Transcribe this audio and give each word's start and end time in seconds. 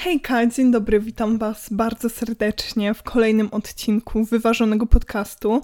Hejka, 0.00 0.46
dzień 0.46 0.70
dobry, 0.70 1.00
witam 1.00 1.38
Was 1.38 1.68
bardzo 1.70 2.08
serdecznie 2.08 2.94
w 2.94 3.02
kolejnym 3.02 3.48
odcinku 3.52 4.24
wyważonego 4.24 4.86
podcastu, 4.86 5.62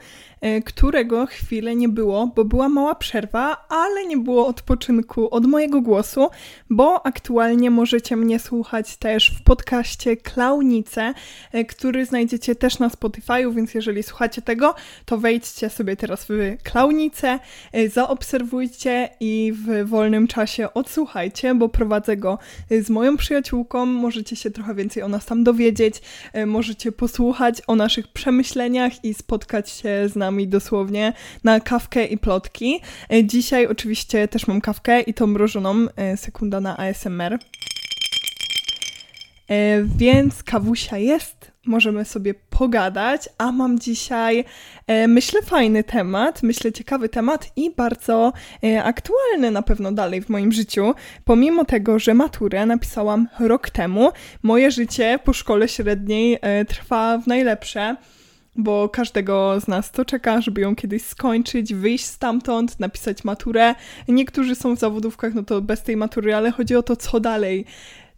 którego 0.65 1.27
chwilę 1.27 1.77
nie 1.77 1.89
było, 1.89 2.27
bo 2.27 2.45
była 2.45 2.69
mała 2.69 2.95
przerwa, 2.95 3.67
ale 3.69 4.07
nie 4.07 4.17
było 4.17 4.47
odpoczynku 4.47 5.35
od 5.35 5.47
mojego 5.47 5.81
głosu, 5.81 6.29
bo 6.71 7.07
aktualnie 7.07 7.71
możecie 7.71 8.17
mnie 8.17 8.39
słuchać 8.39 8.97
też 8.97 9.31
w 9.39 9.43
podcaście 9.43 10.17
Klaunice, 10.17 11.15
e, 11.53 11.65
który 11.65 12.07
znajdziecie 12.07 12.55
też 12.55 12.79
na 12.79 12.89
Spotify'u, 12.89 13.55
więc 13.55 13.75
jeżeli 13.75 14.03
słuchacie 14.03 14.43
tego, 14.43 14.75
to 15.05 15.19
wejdźcie 15.19 15.71
sobie 15.71 15.97
teraz 15.97 16.27
w 16.29 16.63
Klaunicę, 16.63 17.39
e, 17.73 17.89
zaobserwujcie 17.89 19.09
i 19.21 19.53
w 19.57 19.89
wolnym 19.89 20.27
czasie 20.27 20.75
odsłuchajcie, 20.75 21.55
bo 21.55 21.69
prowadzę 21.69 22.17
go 22.17 22.39
z 22.71 22.91
moją 22.91 23.17
przyjaciółką, 23.17 23.87
możecie 23.87 24.37
się 24.37 24.51
trochę 24.51 24.75
więcej 24.75 25.03
o 25.03 25.09
nas 25.09 25.27
tam 25.27 25.45
dowiedzieć, 25.45 26.03
e, 26.33 26.47
możecie 26.47 26.93
posłuchać 26.93 27.63
o 27.67 27.77
naszych 27.77 28.09
przemyśleniach 28.09 29.05
i 29.05 29.15
spotkać 29.15 29.71
się 29.71 30.09
z 30.09 30.17
nami 30.17 30.34
dosłownie 30.47 31.13
na 31.45 31.61
kawkę 31.61 32.05
i 32.05 32.19
plotki. 32.19 32.81
E, 33.13 33.25
dzisiaj 33.25 33.67
oczywiście 33.67 34.29
też 34.29 34.47
mam 34.47 34.61
kawkę 34.61 35.01
i 35.01 35.15
tą 35.15 35.27
mrożoną, 35.27 35.87
e, 35.97 36.17
sekunda 36.17 36.61
na 36.61 36.77
ASMR. 36.77 37.39
Więc 39.99 40.43
kawusia 40.43 40.99
jest, 40.99 41.53
możemy 41.67 42.05
sobie 42.05 42.35
pogadać, 42.35 43.29
a 43.39 43.53
mam 43.53 43.79
dzisiaj, 43.79 44.45
e, 44.87 45.09
myślę, 45.09 45.43
fajny 45.43 45.85
temat, 45.85 46.43
myślę, 46.43 46.73
ciekawy 46.73 47.09
temat 47.09 47.53
i 47.57 47.71
bardzo 47.71 48.33
e, 48.65 48.85
aktualny 48.85 49.51
na 49.51 49.63
pewno 49.63 49.93
dalej 49.93 50.23
w 50.23 50.29
moim 50.29 50.53
życiu. 50.53 50.95
Pomimo 51.25 51.65
tego, 51.65 51.99
że 51.99 52.15
maturę 52.15 52.67
napisałam 52.67 53.29
rok 53.41 53.71
temu, 53.71 54.11
moje 54.43 54.71
życie 54.71 55.19
po 55.25 55.33
szkole 55.33 55.69
średniej 55.69 56.39
e, 56.41 56.65
trwa 56.65 57.19
w 57.19 57.27
najlepsze 57.27 57.97
bo 58.57 58.89
każdego 58.89 59.61
z 59.61 59.69
nas 59.69 59.91
to 59.91 60.05
czeka, 60.05 60.41
żeby 60.41 60.61
ją 60.61 60.77
kiedyś 60.77 61.03
skończyć, 61.03 61.75
wyjść 61.75 62.05
stamtąd, 62.05 62.81
napisać 62.81 63.25
maturę. 63.25 63.75
Niektórzy 64.09 64.55
są 64.55 64.77
w 64.77 64.79
zawodówkach, 64.79 65.35
no 65.35 65.43
to 65.43 65.61
bez 65.61 65.83
tej 65.83 65.97
matury, 65.97 66.35
ale 66.35 66.51
chodzi 66.51 66.77
o 66.77 66.83
to, 66.83 66.97
co 66.97 67.21
dalej 67.21 67.65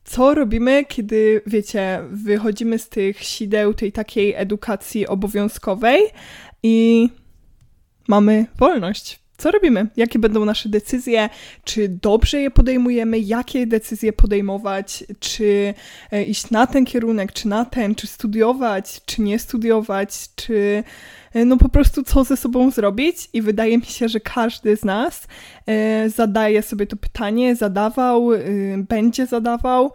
co 0.06 0.34
robimy, 0.34 0.84
kiedy, 0.84 1.42
wiecie, 1.46 2.02
wychodzimy 2.10 2.78
z 2.78 2.88
tych 2.88 3.22
sideł 3.22 3.74
tej 3.74 3.92
takiej 3.92 4.34
edukacji 4.34 5.06
obowiązkowej 5.06 6.00
i 6.62 7.08
mamy 8.08 8.46
wolność. 8.58 9.25
Co 9.38 9.50
robimy? 9.50 9.86
Jakie 9.96 10.18
będą 10.18 10.44
nasze 10.44 10.68
decyzje? 10.68 11.28
Czy 11.64 11.88
dobrze 11.88 12.40
je 12.40 12.50
podejmujemy? 12.50 13.18
Jakie 13.18 13.66
decyzje 13.66 14.12
podejmować? 14.12 15.04
Czy 15.20 15.74
e, 16.12 16.22
iść 16.22 16.50
na 16.50 16.66
ten 16.66 16.84
kierunek, 16.84 17.32
czy 17.32 17.48
na 17.48 17.64
ten? 17.64 17.94
Czy 17.94 18.06
studiować, 18.06 19.00
czy 19.06 19.22
nie 19.22 19.38
studiować? 19.38 20.28
Czy 20.36 20.84
E, 21.36 21.44
no 21.44 21.56
po 21.56 21.68
prostu 21.68 22.02
co 22.02 22.24
ze 22.24 22.36
sobą 22.36 22.70
zrobić 22.70 23.28
i 23.32 23.42
wydaje 23.42 23.78
mi 23.78 23.84
się, 23.84 24.08
że 24.08 24.20
każdy 24.20 24.76
z 24.76 24.84
nas 24.84 25.26
e, 25.66 26.10
zadaje 26.10 26.62
sobie 26.62 26.86
to 26.86 26.96
pytanie, 26.96 27.56
zadawał, 27.56 28.32
e, 28.32 28.38
będzie 28.88 29.26
zadawał. 29.26 29.92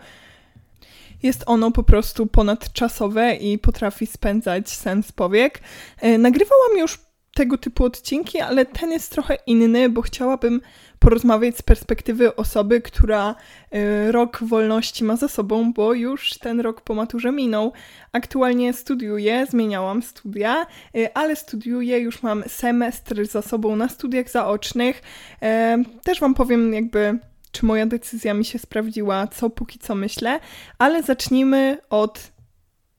Jest 1.24 1.44
ono 1.46 1.72
po 1.72 1.84
prostu 1.84 2.28
ponadczasowe 2.28 3.36
i 3.36 3.58
potrafi 3.58 4.08
spędzać 4.08 4.70
sens 4.70 5.12
powiek. 5.12 5.60
Nagrywałam 6.20 6.78
już 6.78 7.00
tego 7.34 7.58
typu 7.58 7.86
odcinki, 7.86 8.40
ale 8.40 8.66
ten 8.66 8.92
jest 8.92 9.12
trochę 9.12 9.38
inny, 9.46 9.90
bo 9.90 10.02
chciałabym 10.02 10.62
porozmawiać 11.00 11.58
z 11.58 11.62
perspektywy 11.62 12.36
osoby, 12.36 12.82
która 12.82 13.36
y, 13.76 14.12
rok 14.12 14.40
wolności 14.44 15.04
ma 15.04 15.16
za 15.16 15.28
sobą, 15.28 15.74
bo 15.74 15.94
już 15.94 16.34
ten 16.34 16.60
rok 16.60 16.82
po 16.82 16.94
maturze 16.94 17.32
minął. 17.32 17.74
Aktualnie 18.12 18.74
studiuję, 18.74 19.46
zmieniałam 19.50 20.02
studia, 20.02 20.66
y, 20.96 21.14
ale 21.14 21.36
studiuję, 21.36 22.00
już 22.00 22.24
mam 22.24 22.44
semestr 22.48 23.26
za 23.28 23.42
sobą 23.42 23.76
na 23.76 23.90
studiach 23.90 24.30
zaocznych. 24.30 25.02
Y, 25.44 26.02
też 26.04 26.20
Wam 26.20 26.34
powiem, 26.34 26.74
jakby 26.74 27.20
czy 27.52 27.66
moja 27.66 27.86
decyzja 27.86 28.34
mi 28.34 28.46
się 28.46 28.60
sprawdziła, 28.60 29.28
co 29.28 29.50
póki 29.50 29.80
co 29.80 29.96
myślę, 29.96 30.40
ale 30.78 31.04
zacznijmy 31.04 31.78
od 31.90 32.32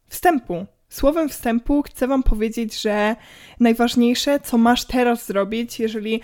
wstępu. 0.08 0.66
Słowem 0.92 1.28
wstępu 1.28 1.82
chcę 1.82 2.06
Wam 2.06 2.22
powiedzieć, 2.22 2.80
że 2.80 3.16
najważniejsze, 3.60 4.41
co 4.41 4.58
masz 4.58 4.84
teraz 4.84 5.26
zrobić, 5.26 5.80
jeżeli 5.80 6.20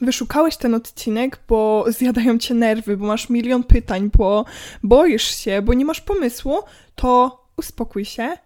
wyszukałeś 0.00 0.56
ten 0.56 0.74
odcinek, 0.74 1.38
bo 1.48 1.84
zjadają 1.98 2.38
cię 2.38 2.54
nerwy, 2.54 2.96
bo 2.96 3.06
masz 3.06 3.30
milion 3.30 3.64
pytań, 3.64 4.10
bo 4.16 4.44
boisz 4.82 5.36
się, 5.36 5.62
bo 5.62 5.74
nie 5.74 5.84
masz 5.84 6.00
pomysłu, 6.00 6.58
to 6.94 7.40
uspokój 7.56 8.04
się. 8.04 8.36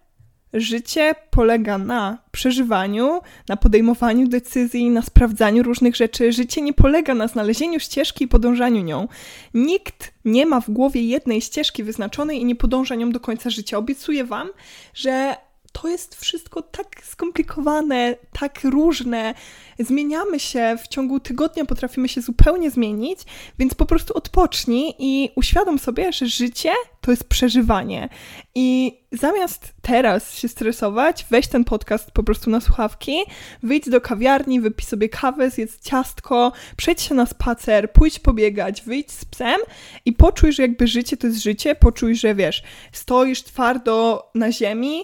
Życie 0.57 1.15
polega 1.29 1.77
na 1.77 2.17
przeżywaniu, 2.31 3.21
na 3.49 3.57
podejmowaniu 3.57 4.27
decyzji, 4.27 4.89
na 4.89 5.01
sprawdzaniu 5.01 5.63
różnych 5.63 5.95
rzeczy. 5.95 6.31
Życie 6.31 6.61
nie 6.61 6.73
polega 6.73 7.13
na 7.13 7.27
znalezieniu 7.27 7.79
ścieżki 7.79 8.25
i 8.25 8.27
podążaniu 8.27 8.83
nią. 8.83 9.07
Nikt 9.53 10.13
nie 10.25 10.45
ma 10.45 10.61
w 10.61 10.69
głowie 10.69 11.01
jednej 11.01 11.41
ścieżki 11.41 11.83
wyznaczonej 11.83 12.41
i 12.41 12.45
nie 12.45 12.55
podąża 12.55 12.95
nią 12.95 13.11
do 13.11 13.19
końca 13.19 13.49
życia. 13.49 13.77
Obiecuję 13.77 14.23
Wam, 14.23 14.49
że 14.93 15.35
to 15.71 15.87
jest 15.87 16.15
wszystko 16.15 16.61
tak 16.61 17.01
skomplikowane, 17.03 18.15
tak 18.39 18.63
różne. 18.63 19.33
Zmieniamy 19.79 20.39
się 20.39 20.77
w 20.83 20.87
ciągu 20.87 21.19
tygodnia, 21.19 21.65
potrafimy 21.65 22.09
się 22.09 22.21
zupełnie 22.21 22.71
zmienić, 22.71 23.19
więc 23.59 23.73
po 23.73 23.85
prostu 23.85 24.13
odpocznij 24.17 24.93
i 24.99 25.29
uświadom 25.35 25.79
sobie, 25.79 26.13
że 26.13 26.27
życie 26.27 26.71
to 27.01 27.11
jest 27.11 27.23
przeżywanie. 27.23 28.09
I 28.55 28.97
zamiast 29.11 29.73
teraz 29.81 30.37
się 30.37 30.47
stresować, 30.47 31.25
weź 31.29 31.47
ten 31.47 31.63
podcast 31.63 32.11
po 32.11 32.23
prostu 32.23 32.49
na 32.49 32.61
słuchawki, 32.61 33.17
wyjdź 33.63 33.89
do 33.89 34.01
kawiarni, 34.01 34.61
wypij 34.61 34.85
sobie 34.85 35.09
kawę, 35.09 35.49
zjedz 35.49 35.79
ciastko, 35.81 36.51
przejdź 36.77 37.01
się 37.01 37.15
na 37.15 37.25
spacer, 37.25 37.91
pójdź 37.91 38.19
pobiegać, 38.19 38.81
wyjdź 38.81 39.11
z 39.11 39.25
psem 39.25 39.57
i 40.05 40.13
poczuj, 40.13 40.51
że 40.51 40.61
jakby 40.61 40.87
życie 40.87 41.17
to 41.17 41.27
jest 41.27 41.39
życie, 41.43 41.75
poczuj, 41.75 42.15
że 42.15 42.35
wiesz, 42.35 42.63
stoisz 42.91 43.43
twardo 43.43 44.29
na 44.35 44.51
ziemi 44.51 45.03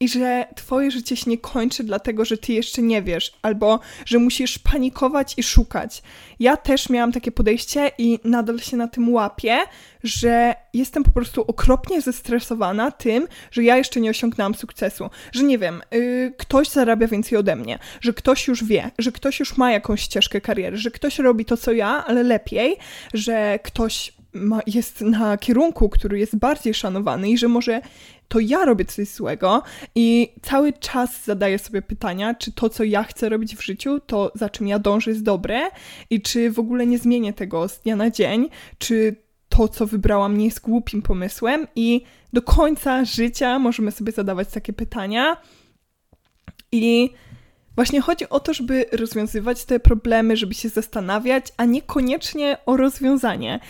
i 0.00 0.08
że 0.08 0.46
twoje 0.56 0.90
życie 0.90 1.16
się 1.16 1.30
nie 1.30 1.38
kończy 1.38 1.84
dlatego, 1.84 2.24
że 2.24 2.36
ty 2.36 2.52
jeszcze 2.52 2.82
nie 2.82 3.02
wiesz, 3.02 3.32
albo 3.42 3.80
że 4.06 4.18
musisz 4.18 4.58
panikować 4.58 5.34
i 5.36 5.42
szukać. 5.42 6.02
Ja 6.40 6.56
też 6.56 6.88
miałam 6.88 7.12
takie 7.12 7.32
podejście 7.32 7.90
i 7.98 8.18
nadal 8.24 8.58
się 8.58 8.76
na 8.76 8.88
tym 8.88 9.12
łapię, 9.12 9.58
że 10.04 10.54
jestem 10.72 11.04
po 11.04 11.10
prostu 11.10 11.42
okropnie 11.42 12.00
zestresowana 12.00 12.90
tym, 12.90 13.28
że 13.50 13.64
ja 13.64 13.76
jeszcze 13.76 14.00
nie 14.00 14.10
osiągnęłam 14.10 14.54
sukcesu, 14.54 15.10
że 15.32 15.42
nie 15.42 15.58
wiem, 15.58 15.82
yy, 15.90 16.32
ktoś 16.38 16.68
zarabia 16.68 17.06
więcej 17.06 17.38
ode 17.38 17.56
mnie, 17.56 17.78
że 18.00 18.12
ktoś 18.12 18.48
już 18.48 18.64
wie, 18.64 18.90
że 18.98 19.12
ktoś 19.12 19.40
już 19.40 19.56
ma 19.56 19.72
jakąś 19.72 20.00
ścieżkę 20.02 20.40
kariery, 20.40 20.76
że 20.76 20.90
ktoś 20.90 21.18
robi 21.18 21.44
to 21.44 21.56
co 21.56 21.72
ja, 21.72 22.04
ale 22.06 22.22
lepiej, 22.22 22.76
że 23.14 23.58
ktoś 23.62 24.12
ma, 24.34 24.60
jest 24.66 25.00
na 25.00 25.36
kierunku, 25.36 25.88
który 25.88 26.18
jest 26.18 26.36
bardziej 26.36 26.74
szanowany 26.74 27.30
i 27.30 27.38
że 27.38 27.48
może 27.48 27.80
to 28.28 28.40
ja 28.40 28.64
robię 28.64 28.84
coś 28.84 29.08
złego 29.08 29.62
i 29.94 30.32
cały 30.42 30.72
czas 30.72 31.24
zadaję 31.24 31.58
sobie 31.58 31.82
pytania, 31.82 32.34
czy 32.34 32.52
to, 32.52 32.68
co 32.68 32.84
ja 32.84 33.02
chcę 33.02 33.28
robić 33.28 33.56
w 33.56 33.64
życiu, 33.64 34.00
to 34.06 34.32
za 34.34 34.48
czym 34.48 34.68
ja 34.68 34.78
dążę 34.78 35.10
jest 35.10 35.22
dobre 35.22 35.60
i 36.10 36.22
czy 36.22 36.50
w 36.50 36.58
ogóle 36.58 36.86
nie 36.86 36.98
zmienię 36.98 37.32
tego 37.32 37.68
z 37.68 37.80
dnia 37.80 37.96
na 37.96 38.10
dzień, 38.10 38.48
czy 38.78 39.16
to, 39.48 39.68
co 39.68 39.86
wybrałam, 39.86 40.38
nie 40.38 40.44
jest 40.44 40.60
głupim 40.60 41.02
pomysłem 41.02 41.66
i 41.76 42.02
do 42.32 42.42
końca 42.42 43.04
życia 43.04 43.58
możemy 43.58 43.92
sobie 43.92 44.12
zadawać 44.12 44.48
takie 44.48 44.72
pytania 44.72 45.36
i 46.72 47.10
Właśnie 47.76 48.00
chodzi 48.00 48.28
o 48.28 48.40
to, 48.40 48.54
żeby 48.54 48.86
rozwiązywać 48.92 49.64
te 49.64 49.80
problemy, 49.80 50.36
żeby 50.36 50.54
się 50.54 50.68
zastanawiać, 50.68 51.46
a 51.56 51.64
niekoniecznie 51.64 52.56
o 52.66 52.76
rozwiązanie. 52.76 53.60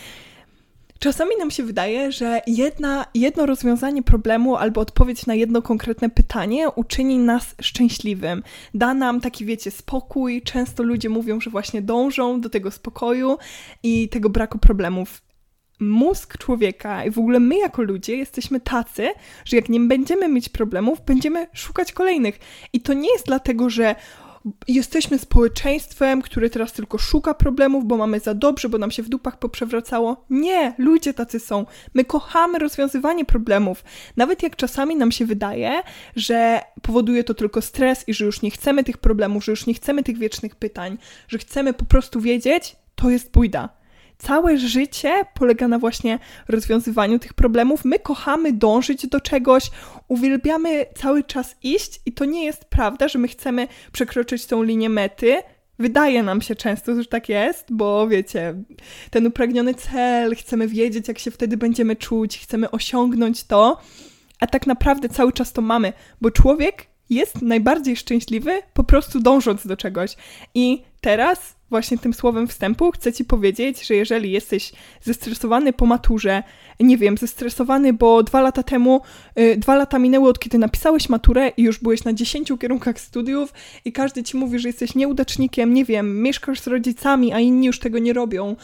Czasami 0.99 1.31
nam 1.39 1.51
się 1.51 1.63
wydaje, 1.63 2.11
że 2.11 2.41
jedna, 2.47 3.05
jedno 3.13 3.45
rozwiązanie 3.45 4.03
problemu 4.03 4.55
albo 4.55 4.81
odpowiedź 4.81 5.25
na 5.25 5.35
jedno 5.35 5.61
konkretne 5.61 6.09
pytanie 6.09 6.69
uczyni 6.69 7.17
nas 7.17 7.55
szczęśliwym. 7.61 8.43
Da 8.73 8.93
nam 8.93 9.21
taki, 9.21 9.45
wiecie, 9.45 9.71
spokój. 9.71 10.41
Często 10.41 10.83
ludzie 10.83 11.09
mówią, 11.09 11.39
że 11.41 11.49
właśnie 11.49 11.81
dążą 11.81 12.41
do 12.41 12.49
tego 12.49 12.71
spokoju 12.71 13.37
i 13.83 14.09
tego 14.09 14.29
braku 14.29 14.59
problemów. 14.59 15.21
Mózg 15.79 16.37
człowieka 16.37 17.05
i 17.05 17.11
w 17.11 17.19
ogóle 17.19 17.39
my 17.39 17.57
jako 17.57 17.81
ludzie 17.81 18.17
jesteśmy 18.17 18.59
tacy, 18.59 19.09
że 19.45 19.55
jak 19.55 19.69
nie 19.69 19.79
będziemy 19.79 20.27
mieć 20.27 20.49
problemów, 20.49 21.05
będziemy 21.05 21.47
szukać 21.53 21.91
kolejnych. 21.91 22.39
I 22.73 22.81
to 22.81 22.93
nie 22.93 23.11
jest 23.13 23.25
dlatego, 23.25 23.69
że 23.69 23.95
jesteśmy 24.67 25.19
społeczeństwem, 25.19 26.21
które 26.21 26.49
teraz 26.49 26.73
tylko 26.73 26.97
szuka 26.97 27.33
problemów, 27.33 27.85
bo 27.85 27.97
mamy 27.97 28.19
za 28.19 28.33
dobrze, 28.33 28.69
bo 28.69 28.77
nam 28.77 28.91
się 28.91 29.03
w 29.03 29.09
dupach 29.09 29.39
poprzewracało. 29.39 30.25
Nie, 30.29 30.73
ludzie 30.77 31.13
tacy 31.13 31.39
są. 31.39 31.65
My 31.93 32.05
kochamy 32.05 32.59
rozwiązywanie 32.59 33.25
problemów. 33.25 33.83
Nawet 34.17 34.43
jak 34.43 34.55
czasami 34.55 34.95
nam 34.95 35.11
się 35.11 35.25
wydaje, 35.25 35.81
że 36.15 36.61
powoduje 36.81 37.23
to 37.23 37.33
tylko 37.33 37.61
stres 37.61 38.03
i 38.07 38.13
że 38.13 38.25
już 38.25 38.41
nie 38.41 38.51
chcemy 38.51 38.83
tych 38.83 38.97
problemów, 38.97 39.45
że 39.45 39.51
już 39.51 39.65
nie 39.65 39.73
chcemy 39.73 40.03
tych 40.03 40.17
wiecznych 40.17 40.55
pytań, 40.55 40.97
że 41.27 41.37
chcemy 41.37 41.73
po 41.73 41.85
prostu 41.85 42.21
wiedzieć, 42.21 42.75
to 42.95 43.09
jest 43.09 43.31
bójda. 43.31 43.84
Całe 44.17 44.57
życie 44.57 45.25
polega 45.33 45.67
na 45.67 45.79
właśnie 45.79 46.19
rozwiązywaniu 46.47 47.19
tych 47.19 47.33
problemów. 47.33 47.85
My 47.85 47.99
kochamy 47.99 48.53
dążyć 48.53 49.07
do 49.07 49.21
czegoś, 49.21 49.71
uwielbiamy 50.07 50.85
cały 50.95 51.23
czas 51.23 51.55
iść, 51.63 52.01
i 52.05 52.13
to 52.13 52.25
nie 52.25 52.45
jest 52.45 52.65
prawda, 52.65 53.07
że 53.07 53.19
my 53.19 53.27
chcemy 53.27 53.67
przekroczyć 53.91 54.45
tą 54.45 54.63
linię 54.63 54.89
mety. 54.89 55.37
Wydaje 55.79 56.23
nam 56.23 56.41
się 56.41 56.55
często, 56.55 56.95
że 56.95 57.05
tak 57.05 57.29
jest, 57.29 57.73
bo 57.73 58.07
wiecie, 58.07 58.55
ten 59.09 59.27
upragniony 59.27 59.73
cel, 59.73 60.35
chcemy 60.35 60.67
wiedzieć, 60.67 61.07
jak 61.07 61.19
się 61.19 61.31
wtedy 61.31 61.57
będziemy 61.57 61.95
czuć, 61.95 62.39
chcemy 62.39 62.71
osiągnąć 62.71 63.43
to, 63.43 63.81
a 64.39 64.47
tak 64.47 64.67
naprawdę 64.67 65.09
cały 65.09 65.33
czas 65.33 65.53
to 65.53 65.61
mamy, 65.61 65.93
bo 66.21 66.31
człowiek 66.31 66.87
jest 67.09 67.41
najbardziej 67.41 67.95
szczęśliwy 67.95 68.61
po 68.73 68.83
prostu 68.83 69.19
dążąc 69.19 69.67
do 69.67 69.77
czegoś. 69.77 70.15
I 70.53 70.83
teraz 71.01 71.55
właśnie 71.69 71.97
tym 71.97 72.13
słowem 72.13 72.47
wstępu 72.47 72.91
chcę 72.91 73.13
Ci 73.13 73.25
powiedzieć, 73.25 73.87
że 73.87 73.95
jeżeli 73.95 74.31
jesteś 74.31 74.71
zestresowany 75.01 75.73
po 75.73 75.85
maturze, 75.85 76.43
nie 76.79 76.97
wiem, 76.97 77.17
zestresowany, 77.17 77.93
bo 77.93 78.23
dwa 78.23 78.41
lata 78.41 78.63
temu, 78.63 79.01
yy, 79.35 79.57
dwa 79.57 79.75
lata 79.75 79.99
minęły 79.99 80.29
od 80.29 80.39
kiedy 80.39 80.57
napisałeś 80.57 81.09
maturę 81.09 81.51
i 81.57 81.63
już 81.63 81.79
byłeś 81.79 82.03
na 82.03 82.13
dziesięciu 82.13 82.57
kierunkach 82.57 82.99
studiów 82.99 83.53
i 83.85 83.91
każdy 83.91 84.23
Ci 84.23 84.37
mówi, 84.37 84.59
że 84.59 84.69
jesteś 84.69 84.95
nieudacznikiem, 84.95 85.73
nie 85.73 85.85
wiem, 85.85 86.21
mieszkasz 86.21 86.59
z 86.59 86.67
rodzicami, 86.67 87.33
a 87.33 87.39
inni 87.39 87.67
już 87.67 87.79
tego 87.79 87.99
nie 87.99 88.13
robią, 88.13 88.55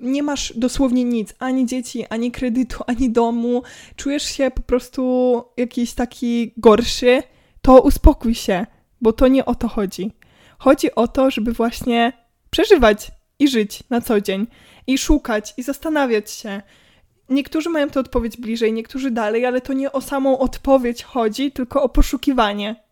nie 0.00 0.22
masz 0.22 0.52
dosłownie 0.56 1.04
nic, 1.04 1.34
ani 1.38 1.66
dzieci, 1.66 2.04
ani 2.10 2.30
kredytu, 2.30 2.78
ani 2.86 3.10
domu, 3.10 3.62
czujesz 3.96 4.24
się 4.24 4.50
po 4.50 4.62
prostu 4.62 5.42
jakiś 5.56 5.92
taki 5.92 6.52
gorszy, 6.56 7.22
to 7.62 7.80
uspokój 7.80 8.34
się, 8.34 8.66
bo 9.00 9.12
to 9.12 9.28
nie 9.28 9.44
o 9.44 9.54
to 9.54 9.68
chodzi. 9.68 10.12
Chodzi 10.58 10.94
o 10.94 11.08
to, 11.08 11.30
żeby 11.30 11.52
właśnie 11.52 12.12
przeżywać 12.50 13.10
i 13.38 13.48
żyć 13.48 13.82
na 13.90 14.00
co 14.00 14.20
dzień, 14.20 14.46
i 14.86 14.98
szukać, 14.98 15.54
i 15.56 15.62
zastanawiać 15.62 16.30
się. 16.30 16.62
Niektórzy 17.28 17.68
mają 17.68 17.90
tę 17.90 18.00
odpowiedź 18.00 18.36
bliżej, 18.36 18.72
niektórzy 18.72 19.10
dalej, 19.10 19.46
ale 19.46 19.60
to 19.60 19.72
nie 19.72 19.92
o 19.92 20.00
samą 20.00 20.38
odpowiedź 20.38 21.02
chodzi, 21.02 21.52
tylko 21.52 21.82
o 21.82 21.88
poszukiwanie. 21.88 22.88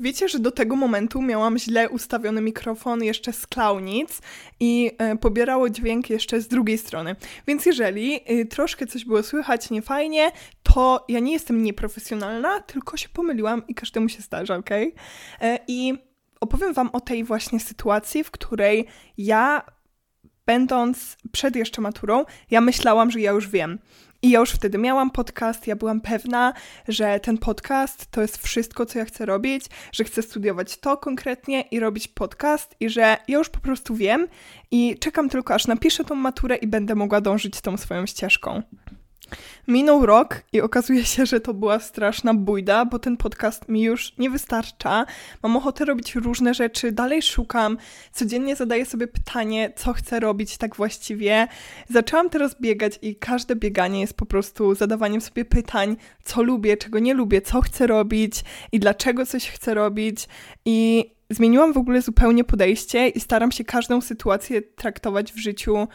Wiecie, 0.00 0.28
że 0.28 0.38
do 0.38 0.50
tego 0.50 0.76
momentu 0.76 1.22
miałam 1.22 1.58
źle 1.58 1.88
ustawiony 1.88 2.40
mikrofon 2.40 3.04
jeszcze 3.04 3.32
z 3.32 3.46
Clownic 3.46 4.20
i 4.60 4.90
e, 4.98 5.16
pobierało 5.16 5.70
dźwięk 5.70 6.10
jeszcze 6.10 6.40
z 6.40 6.48
drugiej 6.48 6.78
strony. 6.78 7.16
Więc 7.46 7.66
jeżeli 7.66 8.20
e, 8.26 8.44
troszkę 8.44 8.86
coś 8.86 9.04
było 9.04 9.22
słychać 9.22 9.70
niefajnie, 9.70 10.32
to 10.62 11.04
ja 11.08 11.20
nie 11.20 11.32
jestem 11.32 11.62
nieprofesjonalna, 11.62 12.60
tylko 12.60 12.96
się 12.96 13.08
pomyliłam 13.08 13.62
i 13.68 13.74
każdemu 13.74 14.08
się 14.08 14.22
zdarza, 14.22 14.56
ok? 14.56 14.70
E, 15.40 15.58
I 15.68 15.94
opowiem 16.42 16.72
Wam 16.72 16.90
o 16.92 17.00
tej 17.00 17.24
właśnie 17.24 17.60
sytuacji, 17.60 18.24
w 18.24 18.30
której 18.30 18.86
ja, 19.18 19.62
będąc 20.46 21.16
przed 21.32 21.56
jeszcze 21.56 21.80
maturą, 21.80 22.24
ja 22.50 22.60
myślałam, 22.60 23.10
że 23.10 23.20
ja 23.20 23.30
już 23.30 23.48
wiem. 23.48 23.78
I 24.22 24.30
ja 24.30 24.40
już 24.40 24.50
wtedy 24.50 24.78
miałam 24.78 25.10
podcast, 25.10 25.66
ja 25.66 25.76
byłam 25.76 26.00
pewna, 26.00 26.52
że 26.88 27.20
ten 27.20 27.38
podcast 27.38 28.06
to 28.10 28.22
jest 28.22 28.38
wszystko, 28.38 28.86
co 28.86 28.98
ja 28.98 29.04
chcę 29.04 29.26
robić, 29.26 29.64
że 29.92 30.04
chcę 30.04 30.22
studiować 30.22 30.76
to 30.76 30.96
konkretnie 30.96 31.60
i 31.60 31.80
robić 31.80 32.08
podcast, 32.08 32.76
i 32.80 32.90
że 32.90 33.00
ja 33.28 33.38
już 33.38 33.48
po 33.48 33.60
prostu 33.60 33.94
wiem 33.94 34.28
i 34.70 34.98
czekam 34.98 35.28
tylko, 35.28 35.54
aż 35.54 35.66
napiszę 35.66 36.04
tą 36.04 36.14
maturę 36.14 36.56
i 36.56 36.66
będę 36.66 36.94
mogła 36.94 37.20
dążyć 37.20 37.60
tą 37.60 37.76
swoją 37.76 38.06
ścieżką. 38.06 38.62
Minął 39.68 40.06
rok 40.06 40.42
i 40.52 40.60
okazuje 40.60 41.04
się, 41.04 41.26
że 41.26 41.40
to 41.40 41.54
była 41.54 41.80
straszna 41.80 42.34
bójda, 42.34 42.84
bo 42.84 42.98
ten 42.98 43.16
podcast 43.16 43.68
mi 43.68 43.82
już 43.82 44.18
nie 44.18 44.30
wystarcza. 44.30 45.06
Mam 45.42 45.56
ochotę 45.56 45.84
robić 45.84 46.14
różne 46.14 46.54
rzeczy, 46.54 46.92
dalej 46.92 47.22
szukam, 47.22 47.78
codziennie 48.12 48.56
zadaję 48.56 48.86
sobie 48.86 49.06
pytanie, 49.06 49.72
co 49.76 49.92
chcę 49.92 50.20
robić 50.20 50.56
tak 50.56 50.76
właściwie. 50.76 51.48
Zaczęłam 51.88 52.30
teraz 52.30 52.60
biegać 52.60 52.98
i 53.02 53.16
każde 53.16 53.56
bieganie 53.56 54.00
jest 54.00 54.14
po 54.14 54.26
prostu 54.26 54.74
zadawaniem 54.74 55.20
sobie 55.20 55.44
pytań, 55.44 55.96
co 56.24 56.42
lubię, 56.42 56.76
czego 56.76 56.98
nie 56.98 57.14
lubię, 57.14 57.40
co 57.40 57.60
chcę 57.60 57.86
robić 57.86 58.44
i 58.72 58.80
dlaczego 58.80 59.26
coś 59.26 59.50
chcę 59.50 59.74
robić. 59.74 60.28
I 60.64 61.10
zmieniłam 61.30 61.72
w 61.72 61.76
ogóle 61.76 62.02
zupełnie 62.02 62.44
podejście 62.44 63.08
i 63.08 63.20
staram 63.20 63.52
się 63.52 63.64
każdą 63.64 64.00
sytuację 64.00 64.62
traktować 64.62 65.32
w 65.32 65.38
życiu, 65.38 65.88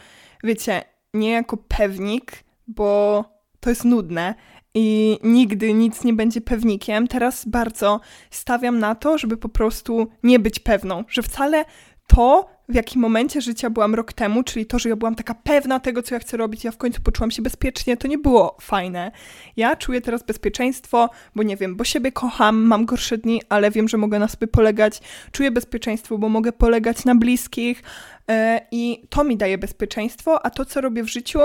wiecie, 0.44 0.84
nie 1.14 1.30
jako 1.30 1.56
pewnik, 1.56 2.32
bo 2.68 3.24
to 3.60 3.70
jest 3.70 3.84
nudne 3.84 4.34
i 4.74 5.18
nigdy 5.22 5.74
nic 5.74 6.04
nie 6.04 6.12
będzie 6.12 6.40
pewnikiem. 6.40 7.08
Teraz 7.08 7.44
bardzo 7.44 8.00
stawiam 8.30 8.78
na 8.78 8.94
to, 8.94 9.18
żeby 9.18 9.36
po 9.36 9.48
prostu 9.48 10.08
nie 10.22 10.38
być 10.38 10.58
pewną, 10.58 11.04
że 11.08 11.22
wcale 11.22 11.64
to, 12.06 12.48
w 12.68 12.74
jakim 12.74 13.02
momencie 13.02 13.40
życia 13.40 13.70
byłam 13.70 13.94
rok 13.94 14.12
temu, 14.12 14.42
czyli 14.42 14.66
to, 14.66 14.78
że 14.78 14.88
ja 14.88 14.96
byłam 14.96 15.14
taka 15.14 15.34
pewna 15.34 15.80
tego, 15.80 16.02
co 16.02 16.14
ja 16.14 16.18
chcę 16.18 16.36
robić, 16.36 16.64
ja 16.64 16.70
w 16.70 16.76
końcu 16.76 17.02
poczułam 17.02 17.30
się 17.30 17.42
bezpiecznie, 17.42 17.96
to 17.96 18.08
nie 18.08 18.18
było 18.18 18.56
fajne. 18.60 19.12
Ja 19.56 19.76
czuję 19.76 20.00
teraz 20.00 20.22
bezpieczeństwo, 20.22 21.10
bo 21.34 21.42
nie 21.42 21.56
wiem, 21.56 21.76
bo 21.76 21.84
siebie 21.84 22.12
kocham, 22.12 22.62
mam 22.62 22.86
gorsze 22.86 23.18
dni, 23.18 23.42
ale 23.48 23.70
wiem, 23.70 23.88
że 23.88 23.96
mogę 23.96 24.18
na 24.18 24.28
sobie 24.28 24.46
polegać. 24.46 25.00
Czuję 25.32 25.50
bezpieczeństwo, 25.50 26.18
bo 26.18 26.28
mogę 26.28 26.52
polegać 26.52 27.04
na 27.04 27.14
bliskich 27.14 27.82
yy, 28.28 28.34
i 28.70 29.02
to 29.10 29.24
mi 29.24 29.36
daje 29.36 29.58
bezpieczeństwo, 29.58 30.46
a 30.46 30.50
to, 30.50 30.64
co 30.64 30.80
robię 30.80 31.02
w 31.02 31.08
życiu, 31.08 31.38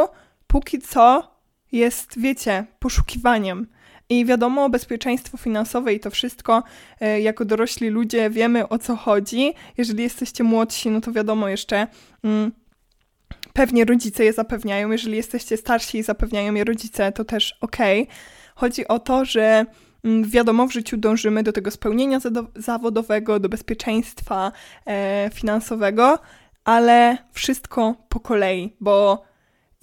póki 0.53 0.79
co 0.79 1.31
jest, 1.71 2.19
wiecie, 2.19 2.65
poszukiwaniem. 2.79 3.67
I 4.09 4.25
wiadomo, 4.25 4.69
bezpieczeństwo 4.69 5.37
finansowe 5.37 5.93
i 5.93 5.99
to 5.99 6.09
wszystko, 6.09 6.63
e, 6.99 7.21
jako 7.21 7.45
dorośli 7.45 7.89
ludzie 7.89 8.29
wiemy 8.29 8.69
o 8.69 8.77
co 8.77 8.95
chodzi. 8.95 9.53
Jeżeli 9.77 10.03
jesteście 10.03 10.43
młodsi, 10.43 10.89
no 10.89 11.01
to 11.01 11.11
wiadomo 11.11 11.47
jeszcze. 11.47 11.87
Mm, 12.23 12.51
pewnie 13.53 13.85
rodzice 13.85 14.25
je 14.25 14.33
zapewniają. 14.33 14.91
Jeżeli 14.91 15.17
jesteście 15.17 15.57
starsi 15.57 15.97
i 15.97 16.03
zapewniają 16.03 16.53
je 16.53 16.63
rodzice, 16.63 17.11
to 17.11 17.25
też 17.25 17.57
ok. 17.61 17.77
Chodzi 18.55 18.87
o 18.87 18.99
to, 18.99 19.25
że 19.25 19.65
mm, 20.03 20.29
wiadomo, 20.29 20.67
w 20.67 20.73
życiu 20.73 20.97
dążymy 20.97 21.43
do 21.43 21.51
tego 21.51 21.71
spełnienia 21.71 22.19
zawodowego, 22.55 23.39
do 23.39 23.49
bezpieczeństwa 23.49 24.51
e, 24.85 25.29
finansowego, 25.33 26.19
ale 26.63 27.17
wszystko 27.31 27.95
po 28.09 28.19
kolei, 28.19 28.75
bo 28.79 29.32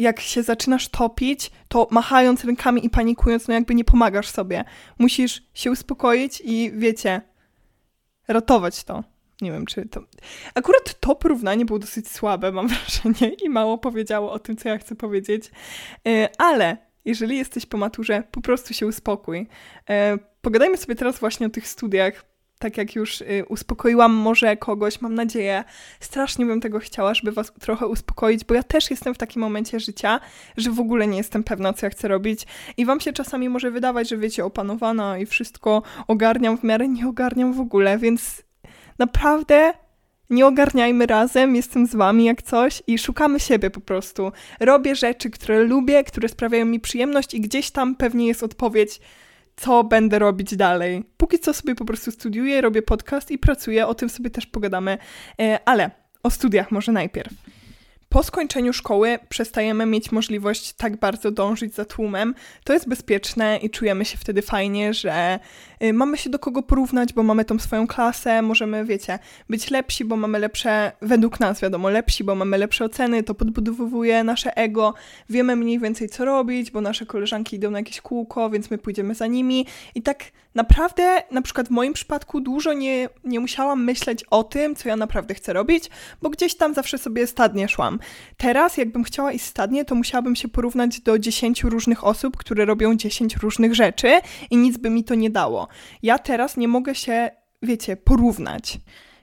jak 0.01 0.21
się 0.21 0.43
zaczynasz 0.43 0.89
topić, 0.89 1.51
to 1.69 1.89
machając 1.91 2.45
rękami 2.45 2.87
i 2.87 2.91
panikując, 2.91 3.49
no 3.49 3.55
jakby 3.55 3.75
nie 3.75 3.85
pomagasz 3.85 4.29
sobie. 4.29 4.65
Musisz 4.99 5.43
się 5.55 5.71
uspokoić 5.71 6.43
i 6.45 6.73
wiecie, 6.75 7.21
ratować 8.29 8.85
to. 8.85 9.05
Nie 9.41 9.53
wiem, 9.53 9.67
czy 9.67 9.89
to. 9.89 10.01
Akurat 10.55 11.01
to 11.01 11.15
porównanie 11.17 11.65
było 11.65 11.79
dosyć 11.79 12.11
słabe, 12.11 12.53
mam 12.53 12.69
wrażenie, 12.75 13.35
i 13.35 13.49
mało 13.49 13.79
powiedziało 13.79 14.33
o 14.33 14.39
tym, 14.39 14.57
co 14.57 14.69
ja 14.69 14.79
chcę 14.79 14.95
powiedzieć. 14.95 15.51
E, 16.09 16.29
ale 16.39 16.77
jeżeli 17.05 17.37
jesteś 17.37 17.67
po 17.67 17.79
maturze, 17.79 18.23
po 18.31 18.41
prostu 18.41 18.75
się 18.75 18.87
uspokój. 18.87 19.49
E, 19.91 20.19
pogadajmy 20.41 20.77
sobie 20.77 20.95
teraz 20.95 21.19
właśnie 21.19 21.47
o 21.47 21.51
tych 21.51 21.69
studiach, 21.69 22.25
tak 22.61 22.77
jak 22.77 22.95
już 22.95 23.21
y, 23.21 23.45
uspokoiłam 23.49 24.13
może 24.13 24.57
kogoś, 24.57 25.01
mam 25.01 25.15
nadzieję, 25.15 25.65
strasznie 26.01 26.47
bym 26.47 26.61
tego 26.61 26.79
chciała, 26.79 27.15
żeby 27.15 27.33
was 27.33 27.53
trochę 27.61 27.87
uspokoić, 27.87 28.45
bo 28.45 28.55
ja 28.55 28.63
też 28.63 28.91
jestem 28.91 29.15
w 29.15 29.19
takim 29.19 29.43
momencie 29.43 29.81
życia, 29.81 30.21
że 30.57 30.71
w 30.71 30.81
ogóle 30.81 31.07
nie 31.07 31.17
jestem 31.17 31.45
pewna, 31.45 31.73
co 31.73 31.87
ja 31.87 31.91
chcę 31.91 32.09
robić 32.09 32.47
i 32.77 32.85
wam 32.85 33.01
się 33.01 33.13
czasami 33.13 33.49
może 33.49 33.71
wydawać, 33.71 34.09
że 34.09 34.17
wiecie, 34.17 34.45
opanowana 34.45 35.19
i 35.19 35.27
wszystko 35.27 35.83
ogarniam 36.09 36.59
w 36.59 36.65
miarę, 36.65 36.89
nie 36.89 37.09
ogarniam 37.09 37.53
w 37.53 37.61
ogóle, 37.61 37.99
więc 37.99 38.43
naprawdę 38.99 39.73
nie 40.31 40.47
ogarniajmy 40.47 41.07
razem, 41.07 41.57
jestem 41.57 41.87
z 41.87 41.95
wami 41.95 42.25
jak 42.25 42.43
coś 42.43 42.83
i 42.87 42.99
szukamy 42.99 43.41
siebie 43.41 43.71
po 43.71 43.81
prostu. 43.81 44.33
Robię 44.61 44.95
rzeczy, 44.95 45.31
które 45.31 45.63
lubię, 45.65 46.05
które 46.05 46.29
sprawiają 46.29 46.67
mi 46.67 46.81
przyjemność 46.81 47.35
i 47.35 47.41
gdzieś 47.41 47.71
tam 47.71 47.95
pewnie 47.95 48.27
jest 48.27 48.43
odpowiedź 48.43 49.01
co 49.61 49.85
będę 49.85 50.19
robić 50.19 50.57
dalej. 50.57 51.05
Póki 51.17 51.39
co 51.39 51.55
sobie 51.55 51.75
po 51.75 51.85
prostu 51.85 52.11
studiuję, 52.11 52.61
robię 52.61 52.83
podcast 52.83 53.31
i 53.31 53.39
pracuję, 53.39 53.87
o 53.87 53.95
tym 53.95 54.09
sobie 54.09 54.31
też 54.31 54.47
pogadamy, 54.47 54.99
e, 55.41 55.59
ale 55.65 55.91
o 56.23 56.31
studiach 56.31 56.71
może 56.71 56.93
najpierw. 56.93 57.33
Po 58.13 58.23
skończeniu 58.23 58.73
szkoły 58.73 59.19
przestajemy 59.29 59.87
mieć 59.87 60.13
możliwość 60.13 60.73
tak 60.73 60.97
bardzo 60.97 61.31
dążyć 61.31 61.75
za 61.75 61.85
tłumem. 61.85 62.35
To 62.65 62.73
jest 62.73 62.89
bezpieczne 62.89 63.57
i 63.57 63.71
czujemy 63.71 64.05
się 64.05 64.19
wtedy 64.19 64.43
fajnie, 64.43 64.95
że 64.95 65.39
y, 65.83 65.93
mamy 65.93 66.19
się 66.19 66.31
do 66.31 66.39
kogo 66.39 66.63
porównać, 66.63 67.13
bo 67.13 67.23
mamy 67.23 67.45
tą 67.45 67.59
swoją 67.59 67.87
klasę, 67.87 68.43
możemy, 68.43 68.85
wiecie, 68.85 69.19
być 69.49 69.71
lepsi, 69.71 70.05
bo 70.05 70.17
mamy 70.17 70.39
lepsze, 70.39 70.93
według 71.03 71.41
nas 71.41 71.61
wiadomo, 71.61 71.91
lepsi, 71.91 72.25
bo 72.25 72.35
mamy 72.35 72.59
lepsze 72.59 72.85
oceny, 72.85 73.23
to 73.23 73.35
podbudowuje 73.35 74.25
nasze 74.25 74.57
ego, 74.57 74.95
wiemy 75.29 75.57
mniej 75.57 75.79
więcej 75.79 76.09
co 76.09 76.25
robić, 76.25 76.71
bo 76.71 76.81
nasze 76.81 77.07
koleżanki 77.07 77.57
idą 77.57 77.71
na 77.71 77.79
jakieś 77.79 78.01
kółko, 78.01 78.51
więc 78.51 78.71
my 78.71 78.79
pójdziemy 78.79 79.15
za 79.15 79.27
nimi 79.27 79.67
i 79.95 80.03
tak 80.03 80.25
naprawdę, 80.55 81.23
na 81.31 81.43
przykład 81.43 81.69
w 81.69 81.71
moim 81.71 81.93
przypadku 81.93 82.41
dużo 82.41 82.73
nie, 82.73 83.09
nie 83.25 83.41
musiałam 83.41 83.85
myśleć 83.85 84.25
o 84.31 84.45
tym, 84.45 84.77
co 84.77 84.89
ja 84.89 84.97
naprawdę 84.97 85.35
chcę 85.35 85.53
robić, 85.53 85.91
bo 86.23 86.31
gdzieś 86.31 86.55
tam 86.55 86.75
zawsze 86.75 86.99
sobie 86.99 87.27
stadnie 87.27 87.69
szłam. 87.69 88.00
Teraz, 88.37 88.77
jakbym 88.77 89.05
chciała 89.05 89.33
iść 89.33 89.45
stadnie, 89.45 89.85
to 89.85 89.95
musiałabym 89.95 90.37
się 90.37 90.49
porównać 90.49 91.01
do 91.01 91.19
10 91.19 91.65
różnych 91.65 92.05
osób, 92.05 92.37
które 92.37 92.65
robią 92.65 92.97
10 92.97 93.37
różnych 93.37 93.75
rzeczy 93.75 94.13
i 94.51 94.57
nic 94.57 94.77
by 94.77 94.91
mi 94.91 95.05
to 95.05 95.15
nie 95.15 95.31
dało. 95.31 95.69
Ja 96.03 96.19
teraz 96.19 96.57
nie 96.57 96.69
mogę 96.69 96.95
się, 96.95 97.31
wiecie, 97.63 97.97
porównać. 97.97 98.79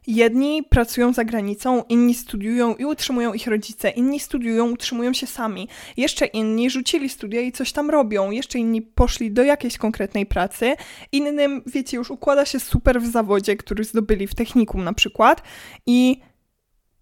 Jedni 0.08 0.64
pracują 0.64 1.14
za 1.14 1.26
granicą, 1.26 1.84
inni 1.90 2.14
studiują 2.14 2.76
i 2.76 2.86
utrzymują 2.86 3.34
ich 3.34 3.48
rodzice, 3.48 3.90
inni 3.90 4.20
studiują, 4.20 4.72
utrzymują 4.72 5.14
się 5.14 5.28
sami. 5.28 5.68
Jeszcze 5.98 6.26
inni 6.26 6.70
rzucili 6.70 7.10
studia 7.10 7.42
i 7.42 7.52
coś 7.52 7.72
tam 7.72 7.90
robią, 7.90 8.32
jeszcze 8.32 8.60
inni 8.60 8.82
poszli 8.82 9.32
do 9.32 9.44
jakiejś 9.44 9.78
konkretnej 9.78 10.26
pracy. 10.26 10.76
Innym, 11.12 11.64
wiecie, 11.66 11.98
już 11.98 12.12
układa 12.12 12.46
się 12.46 12.60
super 12.60 13.02
w 13.02 13.08
zawodzie, 13.08 13.56
który 13.56 13.84
zdobyli 13.84 14.28
w 14.28 14.36
technikum 14.36 14.84
na 14.84 14.94
przykład. 14.94 15.44
I 15.86 16.22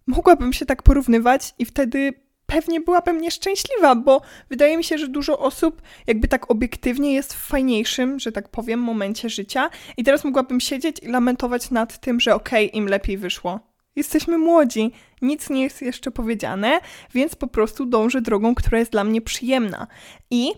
mogłabym 0.06 0.52
się 0.52 0.66
tak 0.66 0.82
porównywać 0.82 1.54
i 1.58 1.64
wtedy 1.64 2.12
pewnie 2.46 2.80
byłabym 2.80 3.20
nieszczęśliwa, 3.20 3.94
bo 3.94 4.22
wydaje 4.50 4.76
mi 4.76 4.84
się, 4.84 4.98
że 4.98 5.08
dużo 5.08 5.38
osób 5.38 5.82
jakby 6.06 6.28
tak 6.28 6.50
obiektywnie 6.50 7.14
jest 7.14 7.34
w 7.34 7.46
fajniejszym, 7.46 8.18
że 8.18 8.32
tak 8.32 8.48
powiem, 8.48 8.80
momencie 8.80 9.28
życia 9.28 9.70
i 9.96 10.04
teraz 10.04 10.24
mogłabym 10.24 10.60
siedzieć 10.60 10.96
i 11.02 11.06
lamentować 11.06 11.70
nad 11.70 12.00
tym, 12.00 12.20
że 12.20 12.34
okej, 12.34 12.66
okay, 12.66 12.78
im 12.78 12.86
lepiej 12.86 13.18
wyszło. 13.18 13.60
Jesteśmy 13.96 14.38
młodzi, 14.38 14.92
nic 15.22 15.50
nie 15.50 15.62
jest 15.62 15.82
jeszcze 15.82 16.10
powiedziane, 16.10 16.80
więc 17.14 17.36
po 17.36 17.46
prostu 17.46 17.86
dążę 17.86 18.20
drogą, 18.20 18.54
która 18.54 18.78
jest 18.78 18.92
dla 18.92 19.04
mnie 19.04 19.22
przyjemna. 19.22 19.86
I 20.30 20.52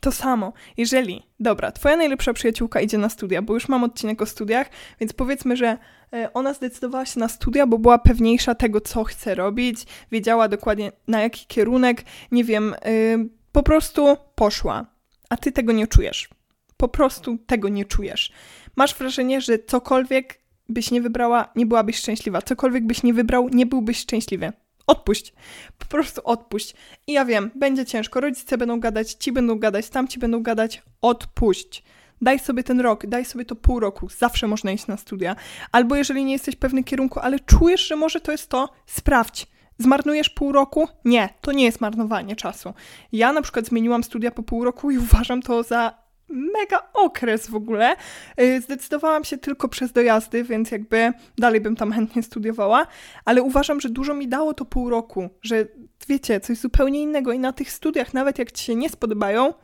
to 0.00 0.12
samo, 0.12 0.52
jeżeli, 0.76 1.22
dobra, 1.40 1.72
twoja 1.72 1.96
najlepsza 1.96 2.32
przyjaciółka 2.32 2.80
idzie 2.80 2.98
na 2.98 3.08
studia, 3.08 3.42
bo 3.42 3.54
już 3.54 3.68
mam 3.68 3.84
odcinek 3.84 4.22
o 4.22 4.26
studiach, 4.26 4.70
więc 5.00 5.12
powiedzmy, 5.12 5.56
że 5.56 5.78
e, 6.12 6.32
ona 6.32 6.54
zdecydowała 6.54 7.06
się 7.06 7.20
na 7.20 7.28
studia, 7.28 7.66
bo 7.66 7.78
była 7.78 7.98
pewniejsza 7.98 8.54
tego, 8.54 8.80
co 8.80 9.04
chce 9.04 9.34
robić, 9.34 9.86
wiedziała 10.12 10.48
dokładnie 10.48 10.92
na 11.08 11.20
jaki 11.20 11.46
kierunek, 11.46 12.04
nie 12.32 12.44
wiem, 12.44 12.74
yy, 12.84 13.28
po 13.52 13.62
prostu 13.62 14.16
poszła, 14.34 14.86
a 15.28 15.36
ty 15.36 15.52
tego 15.52 15.72
nie 15.72 15.86
czujesz. 15.86 16.28
Po 16.76 16.88
prostu 16.88 17.38
tego 17.46 17.68
nie 17.68 17.84
czujesz. 17.84 18.32
Masz 18.76 18.94
wrażenie, 18.94 19.40
że 19.40 19.58
cokolwiek 19.58 20.40
byś 20.68 20.90
nie 20.90 21.02
wybrała, 21.02 21.48
nie 21.56 21.66
byłabyś 21.66 21.96
szczęśliwa. 21.96 22.42
Cokolwiek 22.42 22.86
byś 22.86 23.02
nie 23.02 23.14
wybrał, 23.14 23.48
nie 23.48 23.66
byłbyś 23.66 23.98
szczęśliwy. 23.98 24.52
Odpuść. 24.88 25.32
Po 25.78 25.86
prostu 25.86 26.20
odpuść. 26.24 26.74
I 27.06 27.12
ja 27.12 27.24
wiem, 27.24 27.50
będzie 27.54 27.86
ciężko. 27.86 28.20
Rodzice 28.20 28.58
będą 28.58 28.80
gadać, 28.80 29.12
ci 29.12 29.32
będą 29.32 29.58
gadać, 29.58 29.88
tamci 29.88 30.18
będą 30.18 30.42
gadać. 30.42 30.82
Odpuść. 31.00 31.82
Daj 32.20 32.38
sobie 32.38 32.62
ten 32.62 32.80
rok, 32.80 33.06
daj 33.06 33.24
sobie 33.24 33.44
to 33.44 33.56
pół 33.56 33.80
roku. 33.80 34.08
Zawsze 34.18 34.46
można 34.46 34.72
iść 34.72 34.86
na 34.86 34.96
studia. 34.96 35.36
Albo 35.72 35.96
jeżeli 35.96 36.24
nie 36.24 36.32
jesteś 36.32 36.56
pewny 36.56 36.84
kierunku, 36.84 37.20
ale 37.20 37.40
czujesz, 37.40 37.88
że 37.88 37.96
może 37.96 38.20
to 38.20 38.32
jest 38.32 38.48
to, 38.48 38.68
sprawdź. 38.86 39.46
Zmarnujesz 39.78 40.30
pół 40.30 40.52
roku? 40.52 40.88
Nie, 41.04 41.28
to 41.40 41.52
nie 41.52 41.64
jest 41.64 41.80
marnowanie 41.80 42.36
czasu. 42.36 42.74
Ja 43.12 43.32
na 43.32 43.42
przykład 43.42 43.66
zmieniłam 43.66 44.04
studia 44.04 44.30
po 44.30 44.42
pół 44.42 44.64
roku 44.64 44.90
i 44.90 44.98
uważam 45.08 45.42
to 45.42 45.62
za 45.62 45.97
mega 46.28 46.88
okres 46.92 47.50
w 47.50 47.54
ogóle. 47.54 47.96
Y, 48.40 48.60
zdecydowałam 48.60 49.24
się 49.24 49.38
tylko 49.38 49.68
przez 49.68 49.92
dojazdy, 49.92 50.44
więc 50.44 50.70
jakby 50.70 51.12
dalej 51.38 51.60
bym 51.60 51.76
tam 51.76 51.92
chętnie 51.92 52.22
studiowała, 52.22 52.86
ale 53.24 53.42
uważam, 53.42 53.80
że 53.80 53.88
dużo 53.88 54.14
mi 54.14 54.28
dało 54.28 54.54
to 54.54 54.64
pół 54.64 54.90
roku, 54.90 55.28
że 55.42 55.66
wiecie, 56.08 56.40
coś 56.40 56.58
zupełnie 56.58 57.02
innego 57.02 57.32
i 57.32 57.38
na 57.38 57.52
tych 57.52 57.72
studiach, 57.72 58.14
nawet 58.14 58.38
jak 58.38 58.52
ci 58.52 58.64
się 58.64 58.74
nie 58.74 58.88
spodobają, 58.88 59.54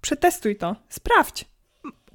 przetestuj 0.00 0.56
to, 0.56 0.76
sprawdź. 0.88 1.44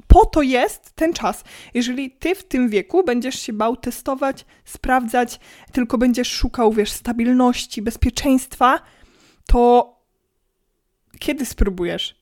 Po 0.08 0.26
to 0.26 0.42
jest 0.42 0.92
ten 0.92 1.14
czas. 1.14 1.44
Jeżeli 1.74 2.12
ty 2.12 2.36
w 2.36 2.44
tym 2.44 2.70
wieku 2.70 3.04
będziesz 3.04 3.40
się 3.40 3.54
bał 3.54 3.76
testować, 3.76 4.46
sprawdzać, 4.66 5.40
tylko 5.72 5.98
będziesz 5.98 6.32
szukał, 6.32 6.74
wiesz, 6.74 6.92
stabilności, 6.92 7.82
bezpieczeństwa, 7.82 8.80
to 9.48 9.92
kiedy 11.20 11.46
spróbujesz? 11.46 12.21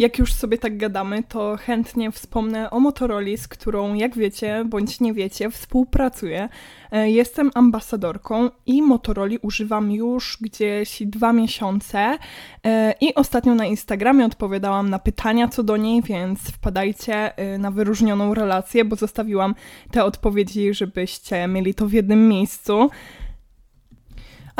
Jak 0.00 0.18
już 0.18 0.32
sobie 0.32 0.58
tak 0.58 0.76
gadamy, 0.76 1.22
to 1.22 1.56
chętnie 1.56 2.10
wspomnę 2.10 2.70
o 2.70 2.80
Motorola, 2.80 3.36
z 3.36 3.48
którą, 3.48 3.94
jak 3.94 4.16
wiecie, 4.16 4.64
bądź 4.66 5.00
nie 5.00 5.12
wiecie, 5.12 5.50
współpracuję. 5.50 6.48
E, 6.92 7.10
jestem 7.10 7.50
ambasadorką 7.54 8.50
i 8.66 8.82
Motorola 8.82 9.36
używam 9.42 9.92
już 9.92 10.38
gdzieś 10.40 11.02
dwa 11.06 11.32
miesiące 11.32 12.18
e, 12.64 12.94
i 13.00 13.14
ostatnio 13.14 13.54
na 13.54 13.66
Instagramie 13.66 14.26
odpowiadałam 14.26 14.90
na 14.90 14.98
pytania 14.98 15.48
co 15.48 15.62
do 15.62 15.76
niej, 15.76 16.02
więc 16.02 16.40
wpadajcie 16.40 17.36
e, 17.36 17.58
na 17.58 17.70
wyróżnioną 17.70 18.34
relację, 18.34 18.84
bo 18.84 18.96
zostawiłam 18.96 19.54
te 19.90 20.04
odpowiedzi, 20.04 20.74
żebyście 20.74 21.46
mieli 21.46 21.74
to 21.74 21.86
w 21.86 21.92
jednym 21.92 22.28
miejscu. 22.28 22.90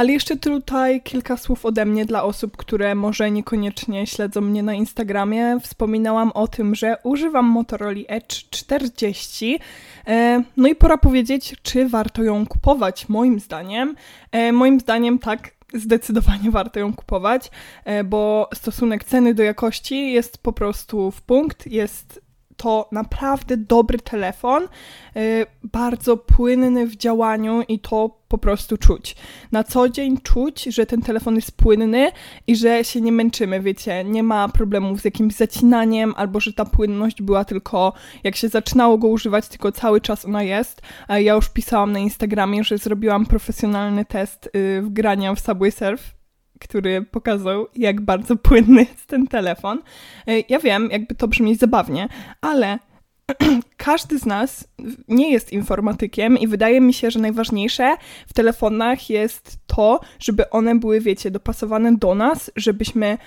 Ale 0.00 0.12
jeszcze 0.12 0.36
tutaj 0.36 1.02
kilka 1.02 1.36
słów 1.36 1.66
ode 1.66 1.84
mnie 1.84 2.04
dla 2.04 2.22
osób, 2.22 2.56
które 2.56 2.94
może 2.94 3.30
niekoniecznie 3.30 4.06
śledzą 4.06 4.40
mnie 4.40 4.62
na 4.62 4.74
Instagramie. 4.74 5.58
Wspominałam 5.62 6.32
o 6.32 6.48
tym, 6.48 6.74
że 6.74 6.96
używam 7.02 7.46
Motorola 7.46 8.00
Edge 8.08 8.50
40. 8.50 9.58
E, 10.06 10.42
no 10.56 10.68
i 10.68 10.74
pora 10.74 10.96
powiedzieć, 10.96 11.56
czy 11.62 11.88
warto 11.88 12.22
ją 12.22 12.46
kupować, 12.46 13.08
moim 13.08 13.40
zdaniem. 13.40 13.94
E, 14.32 14.52
moim 14.52 14.80
zdaniem 14.80 15.18
tak, 15.18 15.50
zdecydowanie 15.74 16.50
warto 16.60 16.80
ją 16.80 16.94
kupować, 16.94 17.50
e, 17.84 18.04
bo 18.04 18.48
stosunek 18.54 19.04
ceny 19.04 19.34
do 19.34 19.42
jakości 19.42 20.12
jest 20.12 20.38
po 20.38 20.52
prostu 20.52 21.10
w 21.10 21.22
punkt, 21.22 21.66
jest 21.66 22.29
to 22.60 22.88
naprawdę 22.92 23.56
dobry 23.56 23.98
telefon, 23.98 24.62
y, 25.16 25.46
bardzo 25.64 26.16
płynny 26.16 26.86
w 26.86 26.96
działaniu 26.96 27.62
i 27.68 27.78
to 27.78 28.20
po 28.28 28.38
prostu 28.38 28.76
czuć. 28.76 29.16
Na 29.52 29.64
co 29.64 29.88
dzień 29.88 30.18
czuć, 30.18 30.64
że 30.64 30.86
ten 30.86 31.02
telefon 31.02 31.36
jest 31.36 31.56
płynny 31.56 32.12
i 32.46 32.56
że 32.56 32.84
się 32.84 33.00
nie 33.00 33.12
męczymy, 33.12 33.60
wiecie, 33.60 34.04
nie 34.04 34.22
ma 34.22 34.48
problemów 34.48 35.00
z 35.00 35.04
jakimś 35.04 35.34
zacinaniem, 35.34 36.14
albo 36.16 36.40
że 36.40 36.52
ta 36.52 36.64
płynność 36.64 37.22
była 37.22 37.44
tylko, 37.44 37.92
jak 38.24 38.36
się 38.36 38.48
zaczynało 38.48 38.98
go 38.98 39.08
używać, 39.08 39.48
tylko 39.48 39.72
cały 39.72 40.00
czas 40.00 40.24
ona 40.24 40.42
jest. 40.42 40.82
Ja 41.08 41.34
już 41.34 41.48
pisałam 41.48 41.92
na 41.92 41.98
Instagramie, 41.98 42.64
że 42.64 42.78
zrobiłam 42.78 43.26
profesjonalny 43.26 44.04
test 44.04 44.50
y, 44.56 44.82
wgrania 44.82 45.34
w 45.34 45.40
Subway 45.40 45.72
Surf 45.72 46.19
który 46.60 47.02
pokazał, 47.02 47.66
jak 47.76 48.00
bardzo 48.00 48.36
płynny 48.36 48.80
jest 48.80 49.06
ten 49.06 49.26
telefon. 49.26 49.78
E, 50.26 50.40
ja 50.48 50.58
wiem, 50.58 50.88
jakby 50.92 51.14
to 51.14 51.28
brzmi 51.28 51.56
zabawnie, 51.56 52.08
ale 52.40 52.78
każdy 53.76 54.18
z 54.18 54.26
nas 54.26 54.68
nie 55.08 55.32
jest 55.32 55.52
informatykiem 55.52 56.38
i 56.38 56.46
wydaje 56.46 56.80
mi 56.80 56.94
się, 56.94 57.10
że 57.10 57.20
najważniejsze 57.20 57.96
w 58.26 58.32
telefonach 58.32 59.10
jest 59.10 59.58
to, 59.66 60.00
żeby 60.18 60.50
one 60.50 60.74
były, 60.78 61.00
wiecie, 61.00 61.30
dopasowane 61.30 61.96
do 61.96 62.14
nas, 62.14 62.50
żebyśmy 62.56 63.18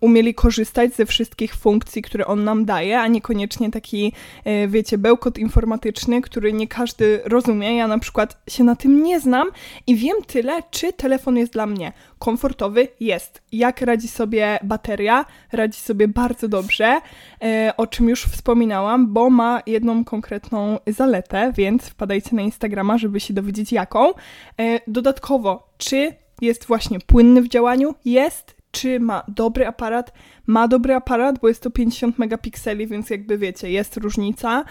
umieli 0.00 0.34
korzystać 0.34 0.94
ze 0.94 1.06
wszystkich 1.06 1.54
funkcji, 1.54 2.02
które 2.02 2.26
on 2.26 2.44
nam 2.44 2.64
daje, 2.64 3.00
a 3.00 3.06
niekoniecznie 3.06 3.70
taki, 3.70 4.12
e, 4.44 4.68
wiecie, 4.68 4.98
bełkot 4.98 5.38
informatyczny, 5.38 6.22
który 6.22 6.52
nie 6.52 6.68
każdy 6.68 7.20
rozumie. 7.24 7.76
Ja 7.76 7.88
na 7.88 7.98
przykład 7.98 8.42
się 8.48 8.64
na 8.64 8.76
tym 8.76 9.02
nie 9.02 9.20
znam 9.20 9.48
i 9.86 9.96
wiem 9.96 10.16
tyle, 10.26 10.62
czy 10.70 10.92
telefon 10.92 11.36
jest 11.36 11.52
dla 11.52 11.66
mnie 11.66 11.92
komfortowy. 12.18 12.88
Jest. 13.00 13.42
Jak 13.52 13.80
radzi 13.80 14.08
sobie 14.08 14.58
bateria? 14.62 15.24
Radzi 15.52 15.80
sobie 15.80 16.08
bardzo 16.08 16.48
dobrze, 16.48 17.00
e, 17.42 17.72
o 17.76 17.86
czym 17.86 18.08
już 18.08 18.22
wspominałam, 18.24 19.12
bo 19.12 19.30
ma 19.30 19.62
jedną 19.66 20.04
konkretną 20.04 20.78
zaletę, 20.86 21.52
więc 21.56 21.82
wpadajcie 21.82 22.36
na 22.36 22.42
Instagrama, 22.42 22.98
żeby 22.98 23.20
się 23.20 23.34
dowiedzieć 23.34 23.72
jaką. 23.72 24.10
E, 24.10 24.80
dodatkowo, 24.86 25.68
czy 25.78 26.14
jest 26.40 26.64
właśnie 26.64 26.98
płynny 27.00 27.42
w 27.42 27.48
działaniu? 27.48 27.94
Jest. 28.04 28.55
Czy 28.76 29.00
ma 29.00 29.22
dobry 29.28 29.66
aparat? 29.66 30.12
Ma 30.46 30.68
dobry 30.68 30.94
aparat, 30.94 31.38
bo 31.38 31.48
jest 31.48 31.62
to 31.62 31.70
50 31.70 32.18
megapikseli, 32.18 32.86
więc 32.86 33.10
jakby 33.10 33.38
wiecie, 33.38 33.70
jest 33.70 33.96
różnica. 33.96 34.64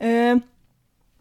E, 0.00 0.40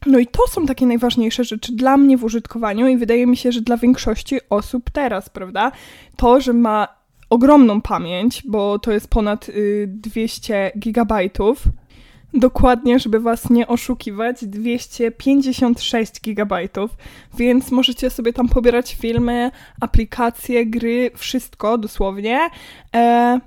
no 0.05 0.19
i 0.19 0.27
to 0.27 0.47
są 0.49 0.65
takie 0.65 0.85
najważniejsze 0.85 1.43
rzeczy 1.43 1.75
dla 1.75 1.97
mnie 1.97 2.17
w 2.17 2.23
użytkowaniu 2.23 2.87
i 2.87 2.97
wydaje 2.97 3.27
mi 3.27 3.37
się, 3.37 3.51
że 3.51 3.61
dla 3.61 3.77
większości 3.77 4.39
osób 4.49 4.89
teraz, 4.89 5.29
prawda? 5.29 5.71
To, 6.15 6.41
że 6.41 6.53
ma 6.53 6.87
ogromną 7.29 7.81
pamięć, 7.81 8.43
bo 8.45 8.79
to 8.79 8.91
jest 8.91 9.07
ponad 9.07 9.47
200 9.87 10.67
y, 10.67 10.79
gigabajtów, 10.79 11.63
dokładnie, 12.33 12.99
żeby 12.99 13.19
Was 13.19 13.49
nie 13.49 13.67
oszukiwać, 13.67 14.45
256 14.45 16.21
GB, 16.21 16.69
więc 17.37 17.71
możecie 17.71 18.09
sobie 18.09 18.33
tam 18.33 18.49
pobierać 18.49 18.95
filmy, 18.95 19.51
aplikacje, 19.81 20.65
gry, 20.65 21.11
wszystko 21.15 21.77
dosłownie. 21.77 22.49
E 22.95 23.39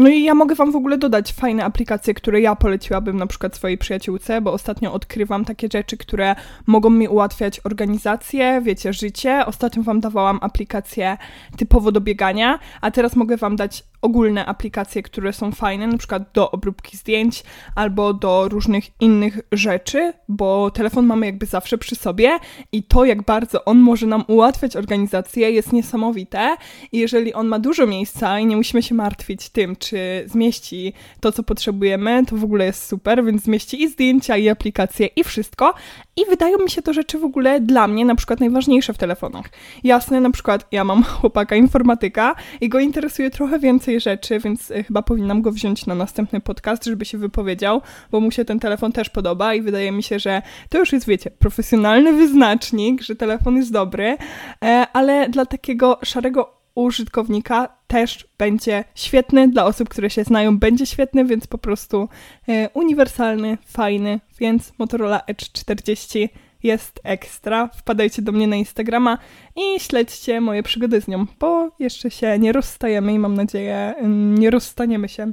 no 0.00 0.08
i 0.08 0.22
ja 0.22 0.34
mogę 0.34 0.54
Wam 0.54 0.72
w 0.72 0.76
ogóle 0.76 0.98
dodać 0.98 1.32
fajne 1.32 1.64
aplikacje, 1.64 2.14
które 2.14 2.40
ja 2.40 2.56
poleciłabym 2.56 3.16
na 3.16 3.26
przykład 3.26 3.56
swojej 3.56 3.78
przyjaciółce, 3.78 4.40
bo 4.40 4.52
ostatnio 4.52 4.92
odkrywam 4.92 5.44
takie 5.44 5.68
rzeczy, 5.72 5.96
które 5.96 6.36
mogą 6.66 6.90
mi 6.90 7.08
ułatwiać 7.08 7.60
organizację, 7.64 8.60
wiecie, 8.64 8.92
życie. 8.92 9.46
Ostatnio 9.46 9.82
Wam 9.82 10.00
dawałam 10.00 10.38
aplikacje 10.42 11.16
typowo 11.56 11.92
do 11.92 12.00
biegania, 12.00 12.58
a 12.80 12.90
teraz 12.90 13.16
mogę 13.16 13.36
Wam 13.36 13.56
dać 13.56 13.84
ogólne 14.02 14.46
aplikacje, 14.46 15.02
które 15.02 15.32
są 15.32 15.52
fajne, 15.52 15.86
na 15.86 15.98
przykład 15.98 16.22
do 16.34 16.50
obróbki 16.50 16.96
zdjęć 16.96 17.44
albo 17.74 18.14
do 18.14 18.48
różnych 18.48 18.84
innych 19.00 19.40
rzeczy, 19.52 20.12
bo 20.28 20.70
telefon 20.70 21.06
mamy 21.06 21.26
jakby 21.26 21.46
zawsze 21.46 21.78
przy 21.78 21.94
sobie 21.94 22.38
i 22.72 22.82
to, 22.82 23.04
jak 23.04 23.22
bardzo 23.22 23.64
on 23.64 23.78
może 23.78 24.06
nam 24.06 24.24
ułatwiać 24.28 24.76
organizację, 24.76 25.50
jest 25.50 25.72
niesamowite. 25.72 26.56
I 26.92 26.98
jeżeli 26.98 27.34
on 27.34 27.46
ma 27.46 27.58
dużo 27.58 27.86
miejsca 27.86 28.40
i 28.40 28.46
nie 28.46 28.56
musimy 28.56 28.82
się 28.82 28.94
martwić 28.94 29.48
tym, 29.48 29.76
czy 29.76 30.24
zmieści 30.26 30.92
to, 31.20 31.32
co 31.32 31.42
potrzebujemy, 31.42 32.22
to 32.26 32.36
w 32.36 32.44
ogóle 32.44 32.64
jest 32.64 32.86
super, 32.86 33.24
więc 33.24 33.42
zmieści 33.42 33.82
i 33.82 33.88
zdjęcia, 33.88 34.36
i 34.36 34.48
aplikacje, 34.48 35.06
i 35.06 35.24
wszystko. 35.24 35.74
I 36.16 36.24
wydają 36.30 36.58
mi 36.58 36.70
się 36.70 36.82
to 36.82 36.92
rzeczy 36.92 37.18
w 37.18 37.24
ogóle 37.24 37.60
dla 37.60 37.88
mnie 37.88 38.04
na 38.04 38.14
przykład 38.14 38.40
najważniejsze 38.40 38.92
w 38.92 38.98
telefonach. 38.98 39.46
Jasne, 39.84 40.20
na 40.20 40.30
przykład 40.30 40.66
ja 40.72 40.84
mam 40.84 41.04
chłopaka 41.20 41.56
informatyka 41.56 42.34
i 42.60 42.68
go 42.68 42.80
interesuje 42.80 43.30
trochę 43.30 43.58
więcej 43.58 43.89
rzeczy, 43.98 44.38
więc 44.38 44.70
e, 44.70 44.84
chyba 44.84 45.02
powinnam 45.02 45.42
go 45.42 45.52
wziąć 45.52 45.86
na 45.86 45.94
następny 45.94 46.40
podcast, 46.40 46.84
żeby 46.84 47.04
się 47.04 47.18
wypowiedział, 47.18 47.80
bo 48.10 48.20
mu 48.20 48.30
się 48.30 48.44
ten 48.44 48.60
telefon 48.60 48.92
też 48.92 49.10
podoba 49.10 49.54
i 49.54 49.62
wydaje 49.62 49.92
mi 49.92 50.02
się, 50.02 50.18
że 50.18 50.42
to 50.68 50.78
już 50.78 50.92
jest, 50.92 51.06
wiecie, 51.06 51.30
profesjonalny 51.30 52.12
wyznacznik, 52.12 53.02
że 53.02 53.16
telefon 53.16 53.56
jest 53.56 53.72
dobry, 53.72 54.16
e, 54.64 54.86
ale 54.92 55.28
dla 55.28 55.46
takiego 55.46 55.98
szarego 56.02 56.60
użytkownika 56.74 57.68
też 57.86 58.28
będzie 58.38 58.84
świetny, 58.94 59.48
dla 59.48 59.64
osób, 59.64 59.88
które 59.88 60.10
się 60.10 60.24
znają 60.24 60.58
będzie 60.58 60.86
świetny, 60.86 61.24
więc 61.24 61.46
po 61.46 61.58
prostu 61.58 62.08
e, 62.48 62.68
uniwersalny, 62.68 63.58
fajny, 63.66 64.20
więc 64.38 64.72
Motorola 64.78 65.22
Edge 65.26 65.52
40 65.52 66.28
jest 66.62 67.00
ekstra. 67.04 67.68
Wpadajcie 67.76 68.22
do 68.22 68.32
mnie 68.32 68.46
na 68.46 68.56
Instagrama 68.56 69.18
i 69.56 69.80
śledźcie 69.80 70.40
moje 70.40 70.62
przygody 70.62 71.00
z 71.00 71.08
nią, 71.08 71.26
bo 71.38 71.70
jeszcze 71.78 72.10
się 72.10 72.38
nie 72.38 72.52
rozstajemy 72.52 73.12
i 73.12 73.18
mam 73.18 73.34
nadzieję 73.34 73.94
mm, 73.98 74.38
nie 74.38 74.50
rozstaniemy 74.50 75.08
się 75.08 75.32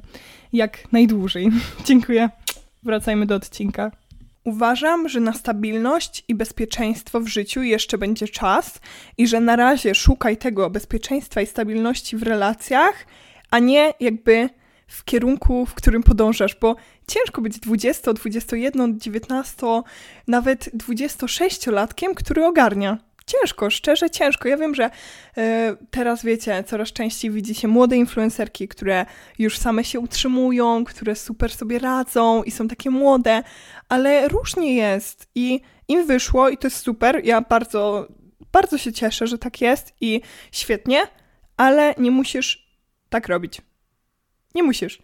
jak 0.53 0.91
najdłużej. 0.91 1.49
Dziękuję. 1.85 2.29
Wracajmy 2.83 3.25
do 3.25 3.35
odcinka. 3.35 3.91
Uważam, 4.43 5.09
że 5.09 5.19
na 5.19 5.33
stabilność 5.33 6.23
i 6.27 6.35
bezpieczeństwo 6.35 7.19
w 7.19 7.27
życiu 7.27 7.63
jeszcze 7.63 7.97
będzie 7.97 8.27
czas 8.27 8.79
i 9.17 9.27
że 9.27 9.39
na 9.39 9.55
razie 9.55 9.95
szukaj 9.95 10.37
tego 10.37 10.69
bezpieczeństwa 10.69 11.41
i 11.41 11.45
stabilności 11.45 12.17
w 12.17 12.23
relacjach, 12.23 13.05
a 13.51 13.59
nie 13.59 13.93
jakby 13.99 14.49
w 14.87 15.03
kierunku, 15.03 15.65
w 15.65 15.73
którym 15.73 16.03
podążasz, 16.03 16.55
bo 16.55 16.75
ciężko 17.07 17.41
być 17.41 17.59
20, 17.59 18.13
21, 18.13 18.99
19, 18.99 19.67
nawet 20.27 20.69
26-latkiem, 20.75 22.13
który 22.15 22.45
ogarnia 22.45 22.97
ciężko, 23.27 23.69
szczerze 23.69 24.09
ciężko. 24.09 24.49
Ja 24.49 24.57
wiem, 24.57 24.75
że 24.75 24.85
y, 24.85 25.41
teraz 25.91 26.23
wiecie, 26.23 26.63
coraz 26.63 26.93
częściej 26.93 27.31
widzi 27.31 27.55
się 27.55 27.67
młode 27.67 27.97
influencerki, 27.97 28.67
które 28.67 29.05
już 29.39 29.57
same 29.57 29.83
się 29.83 29.99
utrzymują, 29.99 30.85
które 30.85 31.15
super 31.15 31.51
sobie 31.51 31.79
radzą 31.79 32.43
i 32.43 32.51
są 32.51 32.67
takie 32.67 32.89
młode, 32.89 33.43
ale 33.89 34.27
różnie 34.27 34.75
jest 34.75 35.29
i 35.35 35.61
im 35.87 36.05
wyszło 36.05 36.49
i 36.49 36.57
to 36.57 36.67
jest 36.67 36.77
super. 36.77 37.21
Ja 37.23 37.41
bardzo, 37.41 38.07
bardzo 38.51 38.77
się 38.77 38.93
cieszę, 38.93 39.27
że 39.27 39.37
tak 39.37 39.61
jest 39.61 39.93
i 40.01 40.21
świetnie, 40.51 41.07
ale 41.57 41.95
nie 41.97 42.11
musisz 42.11 42.67
tak 43.09 43.27
robić. 43.27 43.61
Nie 44.55 44.63
musisz. 44.63 45.01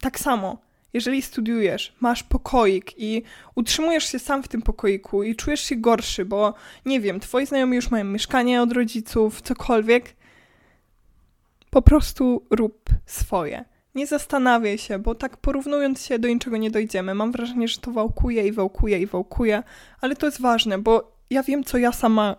Tak 0.00 0.18
samo 0.20 0.68
jeżeli 0.92 1.22
studiujesz, 1.22 1.96
masz 2.00 2.22
pokoik 2.22 2.98
i 2.98 3.22
utrzymujesz 3.54 4.04
się 4.04 4.18
sam 4.18 4.42
w 4.42 4.48
tym 4.48 4.62
pokoiku 4.62 5.22
i 5.22 5.36
czujesz 5.36 5.60
się 5.60 5.76
gorszy, 5.76 6.24
bo 6.24 6.54
nie 6.86 7.00
wiem, 7.00 7.20
twoi 7.20 7.46
znajomi 7.46 7.76
już 7.76 7.90
mają 7.90 8.04
mieszkanie 8.04 8.62
od 8.62 8.72
rodziców, 8.72 9.42
cokolwiek, 9.42 10.16
po 11.70 11.82
prostu 11.82 12.46
rób 12.50 12.90
swoje. 13.06 13.64
Nie 13.94 14.06
zastanawiaj 14.06 14.78
się, 14.78 14.98
bo 14.98 15.14
tak 15.14 15.36
porównując 15.36 16.06
się 16.06 16.18
do 16.18 16.28
niczego 16.28 16.56
nie 16.56 16.70
dojdziemy. 16.70 17.14
Mam 17.14 17.32
wrażenie, 17.32 17.68
że 17.68 17.80
to 17.80 17.90
wałkuje 17.90 18.46
i 18.46 18.52
wałkuje 18.52 18.98
i 18.98 19.06
wałkuje, 19.06 19.62
ale 20.00 20.16
to 20.16 20.26
jest 20.26 20.40
ważne, 20.40 20.78
bo 20.78 21.12
ja 21.30 21.42
wiem, 21.42 21.64
co 21.64 21.78
ja 21.78 21.92
sama 21.92 22.36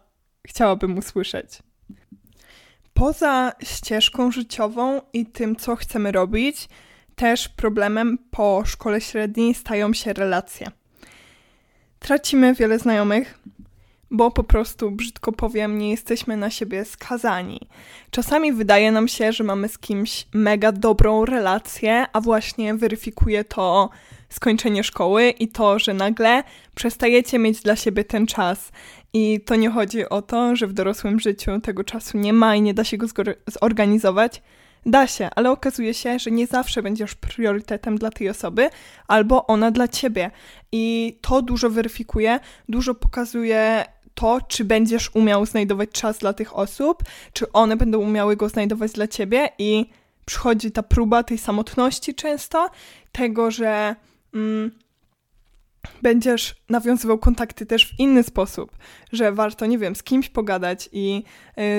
chciałabym 0.48 0.98
usłyszeć. 0.98 1.60
Poza 3.00 3.52
ścieżką 3.64 4.32
życiową 4.32 5.02
i 5.14 5.26
tym, 5.26 5.56
co 5.56 5.76
chcemy 5.76 6.12
robić, 6.12 6.70
też 7.16 7.50
problemem 7.50 8.18
po 8.32 8.64
szkole 8.66 9.02
średniej 9.02 9.54
stają 9.54 9.94
się 9.94 10.14
relacje. 10.14 10.68
Tracimy 12.00 12.54
wiele 12.54 12.80
znajomych, 12.80 13.40
bo 14.12 14.32
po 14.32 14.44
prostu, 14.44 14.92
brzydko 14.92 15.32
powiem, 15.32 15.78
nie 15.78 15.92
jesteśmy 15.92 16.38
na 16.38 16.50
siebie 16.50 16.86
skazani. 16.86 17.60
Czasami 18.12 18.54
wydaje 18.54 18.92
nam 18.92 19.08
się, 19.08 19.34
że 19.34 19.44
mamy 19.44 19.70
z 19.70 19.78
kimś 19.78 20.28
mega 20.34 20.72
dobrą 20.72 21.26
relację, 21.26 22.06
a 22.14 22.22
właśnie 22.22 22.76
weryfikuje 22.76 23.44
to 23.44 23.90
skończenie 24.30 24.84
szkoły 24.84 25.30
i 25.30 25.48
to, 25.48 25.80
że 25.80 25.94
nagle 25.94 26.44
przestajecie 26.76 27.40
mieć 27.40 27.62
dla 27.62 27.76
siebie 27.76 28.04
ten 28.04 28.28
czas. 28.28 28.72
I 29.14 29.42
to 29.46 29.56
nie 29.56 29.70
chodzi 29.70 30.10
o 30.10 30.22
to, 30.22 30.56
że 30.56 30.68
w 30.68 30.74
dorosłym 30.74 31.20
życiu 31.20 31.60
tego 31.60 31.84
czasu 31.84 32.18
nie 32.18 32.34
ma 32.34 32.56
i 32.56 32.62
nie 32.62 32.74
da 32.74 32.84
się 32.84 32.98
go 32.98 33.08
zorganizować, 33.48 34.42
Da 34.86 35.08
się, 35.08 35.30
ale 35.36 35.52
okazuje 35.52 35.94
się, 35.94 36.20
że 36.20 36.32
nie 36.32 36.48
zawsze 36.48 36.84
będziesz 36.84 37.16
priorytetem 37.16 37.98
dla 37.98 38.10
tej 38.10 38.30
osoby, 38.30 38.70
albo 39.08 39.48
ona 39.48 39.72
dla 39.72 39.88
ciebie. 39.88 40.32
I 40.72 41.18
to 41.22 41.42
dużo 41.42 41.70
weryfikuje, 41.70 42.40
dużo 42.70 42.96
pokazuje 42.96 43.86
to, 44.16 44.42
czy 44.48 44.66
będziesz 44.66 45.16
umiał 45.16 45.46
znajdować 45.46 45.90
czas 45.90 46.18
dla 46.18 46.34
tych 46.34 46.58
osób, 46.58 47.04
czy 47.34 47.52
one 47.52 47.78
będą 47.78 48.00
umiały 48.00 48.36
go 48.36 48.50
znajdować 48.50 48.92
dla 48.92 49.08
ciebie, 49.08 49.50
i 49.58 49.90
przychodzi 50.26 50.72
ta 50.72 50.84
próba 50.84 51.24
tej 51.24 51.38
samotności 51.38 52.16
często, 52.16 52.70
tego, 53.12 53.52
że. 53.52 53.96
Mm, 54.34 54.72
będziesz 56.02 56.56
nawiązywał 56.70 57.18
kontakty 57.18 57.66
też 57.66 57.86
w 57.86 58.00
inny 58.00 58.24
sposób, 58.24 58.72
że 59.12 59.32
warto, 59.32 59.66
nie 59.66 59.78
wiem, 59.78 59.96
z 59.96 60.04
kimś 60.04 60.30
pogadać 60.30 60.90
i 60.92 61.24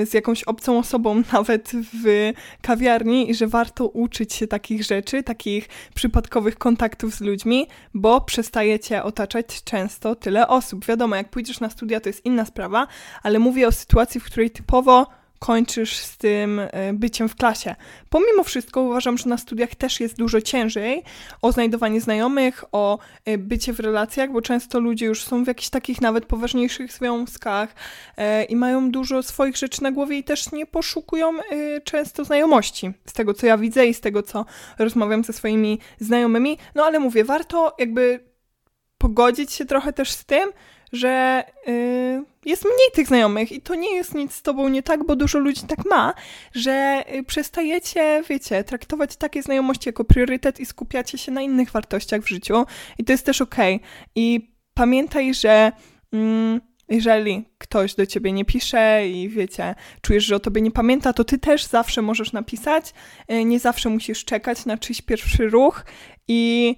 y, 0.03 0.07
z 0.07 0.15
jakąś 0.15 0.45
obcą 0.45 0.79
osobą, 0.79 1.23
nawet 1.33 1.73
w 1.73 2.33
kawiarni, 2.63 3.31
i 3.31 3.35
że 3.35 3.47
warto 3.47 3.87
uczyć 3.87 4.35
się 4.35 4.47
takich 4.47 4.85
rzeczy, 4.85 5.23
takich 5.23 5.69
przypadkowych 5.95 6.59
kontaktów 6.59 7.15
z 7.15 7.21
ludźmi, 7.21 7.67
bo 7.95 8.21
przestajecie 8.21 9.03
otaczać 9.03 9.65
często 9.65 10.15
tyle 10.15 10.49
osób. 10.49 10.85
Wiadomo, 10.85 11.17
jak 11.17 11.31
pójdziesz 11.31 11.61
na 11.61 11.71
studia, 11.71 12.01
to 12.01 12.09
jest 12.09 12.25
inna 12.25 12.45
sprawa, 12.45 12.87
ale 13.23 13.39
mówię 13.39 13.69
o 13.69 13.73
sytuacji, 13.73 14.21
w 14.21 14.25
której 14.25 14.51
typowo 14.51 15.20
kończysz 15.41 15.97
z 15.97 16.17
tym 16.17 16.61
e, 16.61 16.93
byciem 16.93 17.29
w 17.29 17.37
klasie. 17.37 17.75
Pomimo 18.09 18.45
wszystko 18.45 18.81
uważam, 18.81 19.19
że 19.19 19.29
na 19.29 19.39
studiach 19.39 19.75
też 19.75 20.01
jest 20.01 20.17
dużo 20.17 20.41
ciężej 20.41 21.03
o 21.43 21.53
znajdowanie 21.53 22.01
znajomych, 22.01 22.65
o 22.73 22.99
e, 23.25 23.39
bycie 23.39 23.73
w 23.73 23.81
relacjach, 23.81 24.33
bo 24.33 24.43
często 24.43 24.81
ludzie 24.81 25.07
już 25.07 25.25
są 25.25 25.45
w 25.45 25.47
jakichś 25.47 25.69
takich 25.69 26.01
nawet 26.01 26.27
poważniejszych 26.27 26.93
związkach 26.93 27.75
e, 28.17 28.45
i 28.45 28.57
mają 28.57 28.91
dużo 28.91 29.23
swoich 29.23 29.57
rzeczy 29.57 29.83
na 29.83 29.93
głowie 29.93 30.19
i 30.19 30.25
też 30.25 30.53
nie 30.53 30.67
poszukują 30.67 31.33
często 31.85 32.25
znajomości. 32.25 32.93
Z 33.07 33.13
tego, 33.13 33.35
co 33.35 33.47
ja 33.47 33.59
widzę 33.59 33.87
i 33.87 33.95
z 33.95 34.01
tego, 34.01 34.23
co 34.23 34.45
rozmawiam 34.79 35.25
ze 35.25 35.33
swoimi 35.33 35.79
znajomymi. 36.01 36.59
No 36.75 36.85
ale 36.85 36.99
mówię, 36.99 37.25
warto 37.25 37.77
jakby 37.79 38.31
pogodzić 38.99 39.53
się 39.53 39.65
trochę 39.65 39.93
też 39.93 40.11
z 40.11 40.25
tym, 40.25 40.51
że 40.93 41.45
y, 41.69 42.25
jest 42.45 42.65
mniej 42.65 42.91
tych 42.95 43.07
znajomych 43.07 43.53
i 43.53 43.61
to 43.61 43.75
nie 43.75 43.95
jest 43.95 44.15
nic 44.15 44.35
z 44.35 44.43
tobą 44.43 44.69
nie 44.69 44.83
tak, 44.83 45.07
bo 45.07 45.17
dużo 45.17 45.39
ludzi 45.39 45.63
tak 45.69 45.87
ma, 45.87 46.15
że 46.55 47.05
y, 47.15 47.25
przestajecie, 47.25 48.23
wiecie, 48.29 48.65
traktować 48.65 49.17
takie 49.17 49.43
znajomości 49.43 49.89
jako 49.89 50.05
priorytet 50.05 50.61
i 50.61 50.67
skupiacie 50.67 51.19
się 51.19 51.33
na 51.33 51.43
innych 51.43 51.71
wartościach 51.71 52.23
w 52.23 52.29
życiu 52.29 52.65
i 52.99 53.05
to 53.05 53.13
jest 53.13 53.27
też 53.27 53.41
okej. 53.41 53.77
Okay. 53.77 53.89
I 54.15 54.55
pamiętaj, 54.75 55.35
że 55.35 55.73
mm, 56.13 56.61
jeżeli 56.89 57.45
ktoś 57.59 57.95
do 57.95 58.07
ciebie 58.07 58.33
nie 58.33 58.45
pisze 58.45 59.09
i 59.09 59.29
wiecie, 59.29 59.75
czujesz, 60.01 60.25
że 60.25 60.37
o 60.37 60.41
tobie 60.41 60.61
nie 60.61 60.71
pamięta, 60.71 61.13
to 61.13 61.25
ty 61.25 61.39
też 61.39 61.65
zawsze 61.65 62.03
możesz 62.03 62.33
napisać. 62.33 62.95
Y, 63.33 63.45
nie 63.45 63.61
zawsze 63.61 63.89
musisz 63.89 64.25
czekać 64.25 64.67
na 64.67 64.79
czyjś 64.79 65.03
pierwszy 65.03 65.49
ruch 65.49 65.85
i 66.29 66.77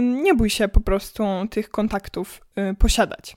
nie 0.00 0.34
bój 0.34 0.50
się 0.50 0.68
po 0.68 0.80
prostu 0.80 1.24
tych 1.50 1.70
kontaktów 1.70 2.40
y, 2.58 2.74
posiadać. 2.74 3.36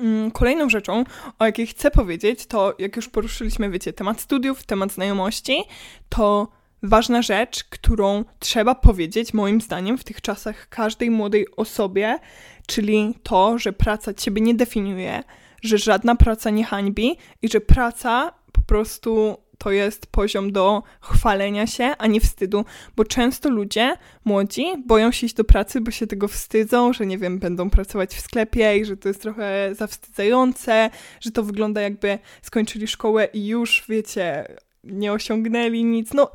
Mm, 0.00 0.30
kolejną 0.30 0.68
rzeczą, 0.68 1.04
o 1.38 1.44
jakiej 1.44 1.66
chcę 1.66 1.90
powiedzieć, 1.90 2.46
to 2.46 2.74
jak 2.78 2.96
już 2.96 3.08
poruszyliśmy, 3.08 3.70
wiecie, 3.70 3.92
temat 3.92 4.20
studiów, 4.20 4.66
temat 4.66 4.92
znajomości, 4.92 5.62
to 6.08 6.48
ważna 6.82 7.22
rzecz, 7.22 7.64
którą 7.64 8.24
trzeba 8.38 8.74
powiedzieć, 8.74 9.34
moim 9.34 9.60
zdaniem, 9.60 9.98
w 9.98 10.04
tych 10.04 10.20
czasach 10.20 10.68
każdej 10.68 11.10
młodej 11.10 11.46
osobie, 11.56 12.18
czyli 12.66 13.14
to, 13.22 13.58
że 13.58 13.72
praca 13.72 14.14
ciebie 14.14 14.40
nie 14.40 14.54
definiuje, 14.54 15.22
że 15.62 15.78
żadna 15.78 16.16
praca 16.16 16.50
nie 16.50 16.64
hańbi 16.64 17.16
i 17.42 17.48
że 17.48 17.60
praca 17.60 18.32
po 18.52 18.62
prostu 18.62 19.36
to 19.58 19.70
jest 19.70 20.06
poziom 20.06 20.52
do 20.52 20.82
chwalenia 21.00 21.66
się, 21.66 21.84
a 21.98 22.06
nie 22.06 22.20
wstydu, 22.20 22.64
bo 22.96 23.04
często 23.04 23.50
ludzie 23.50 23.96
młodzi 24.24 24.64
boją 24.86 25.12
się 25.12 25.26
iść 25.26 25.34
do 25.34 25.44
pracy, 25.44 25.80
bo 25.80 25.90
się 25.90 26.06
tego 26.06 26.28
wstydzą, 26.28 26.92
że 26.92 27.06
nie 27.06 27.18
wiem, 27.18 27.38
będą 27.38 27.70
pracować 27.70 28.14
w 28.14 28.20
sklepie 28.20 28.76
i 28.76 28.84
że 28.84 28.96
to 28.96 29.08
jest 29.08 29.22
trochę 29.22 29.74
zawstydzające, 29.74 30.90
że 31.20 31.30
to 31.30 31.42
wygląda 31.42 31.80
jakby 31.80 32.18
skończyli 32.42 32.86
szkołę 32.86 33.24
i 33.24 33.46
już, 33.46 33.84
wiecie, 33.88 34.48
nie 34.84 35.12
osiągnęli 35.12 35.84
nic. 35.84 36.14
No, 36.14 36.30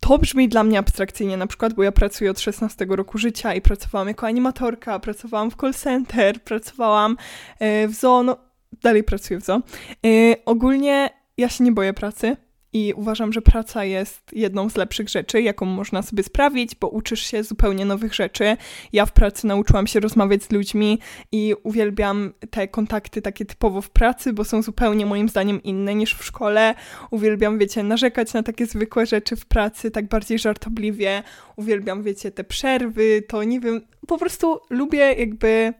to 0.00 0.18
brzmi 0.18 0.48
dla 0.48 0.64
mnie 0.64 0.78
abstrakcyjnie 0.78 1.36
na 1.36 1.46
przykład, 1.46 1.74
bo 1.74 1.82
ja 1.82 1.92
pracuję 1.92 2.30
od 2.30 2.40
16 2.40 2.86
roku 2.88 3.18
życia 3.18 3.54
i 3.54 3.60
pracowałam 3.60 4.08
jako 4.08 4.26
animatorka, 4.26 4.98
pracowałam 4.98 5.50
w 5.50 5.56
call 5.56 5.74
center, 5.74 6.42
pracowałam 6.42 7.16
e, 7.58 7.88
w 7.88 7.94
zoo, 7.94 8.22
no 8.22 8.36
dalej 8.82 9.04
pracuję 9.04 9.40
w 9.40 9.44
zoo. 9.44 9.56
E, 9.56 10.44
ogólnie 10.44 11.17
ja 11.38 11.48
się 11.48 11.64
nie 11.64 11.72
boję 11.72 11.92
pracy 11.92 12.36
I 12.72 12.92
uważam, 12.96 13.32
że 13.32 13.42
praca 13.42 13.84
jest 13.84 14.32
jedną 14.32 14.70
z 14.70 14.76
lepszych 14.76 15.08
rzeczy, 15.08 15.42
jaką 15.42 15.66
można 15.66 16.02
sobie 16.02 16.22
sprawić, 16.22 16.74
bo 16.74 16.88
uczysz 16.88 17.20
się 17.20 17.44
zupełnie 17.44 17.84
nowych 17.84 18.14
rzeczy. 18.14 18.56
Ja 18.92 19.06
w 19.06 19.12
pracy 19.12 19.46
nauczyłam 19.46 19.86
się 19.86 20.00
rozmawiać 20.00 20.42
z 20.42 20.50
ludźmi 20.50 20.98
i 21.32 21.54
uwielbiam 21.62 22.32
te 22.50 22.68
kontakty 22.68 23.22
takie 23.22 23.44
typowo 23.44 23.80
w 23.82 23.90
pracy, 23.90 24.32
bo 24.32 24.44
są 24.44 24.62
zupełnie 24.62 25.06
moim 25.06 25.28
zdaniem 25.28 25.62
inne 25.62 25.94
niż 25.94 26.14
w 26.14 26.24
szkole. 26.24 26.74
Uwielbiam, 27.10 27.58
wiecie, 27.58 27.82
narzekać 27.82 28.32
na 28.32 28.42
takie 28.42 28.66
zwykłe 28.66 29.06
rzeczy 29.06 29.36
w 29.36 29.46
pracy, 29.46 29.90
tak 29.90 30.08
bardziej 30.08 30.38
żartobliwie. 30.38 31.22
Uwielbiam, 31.56 32.02
wiecie, 32.02 32.30
te 32.30 32.44
przerwy, 32.44 33.22
to 33.28 33.44
nie 33.44 33.60
wiem, 33.60 33.80
po 34.06 34.18
prostu 34.18 34.60
lubię 34.70 35.12
jakby 35.12 35.72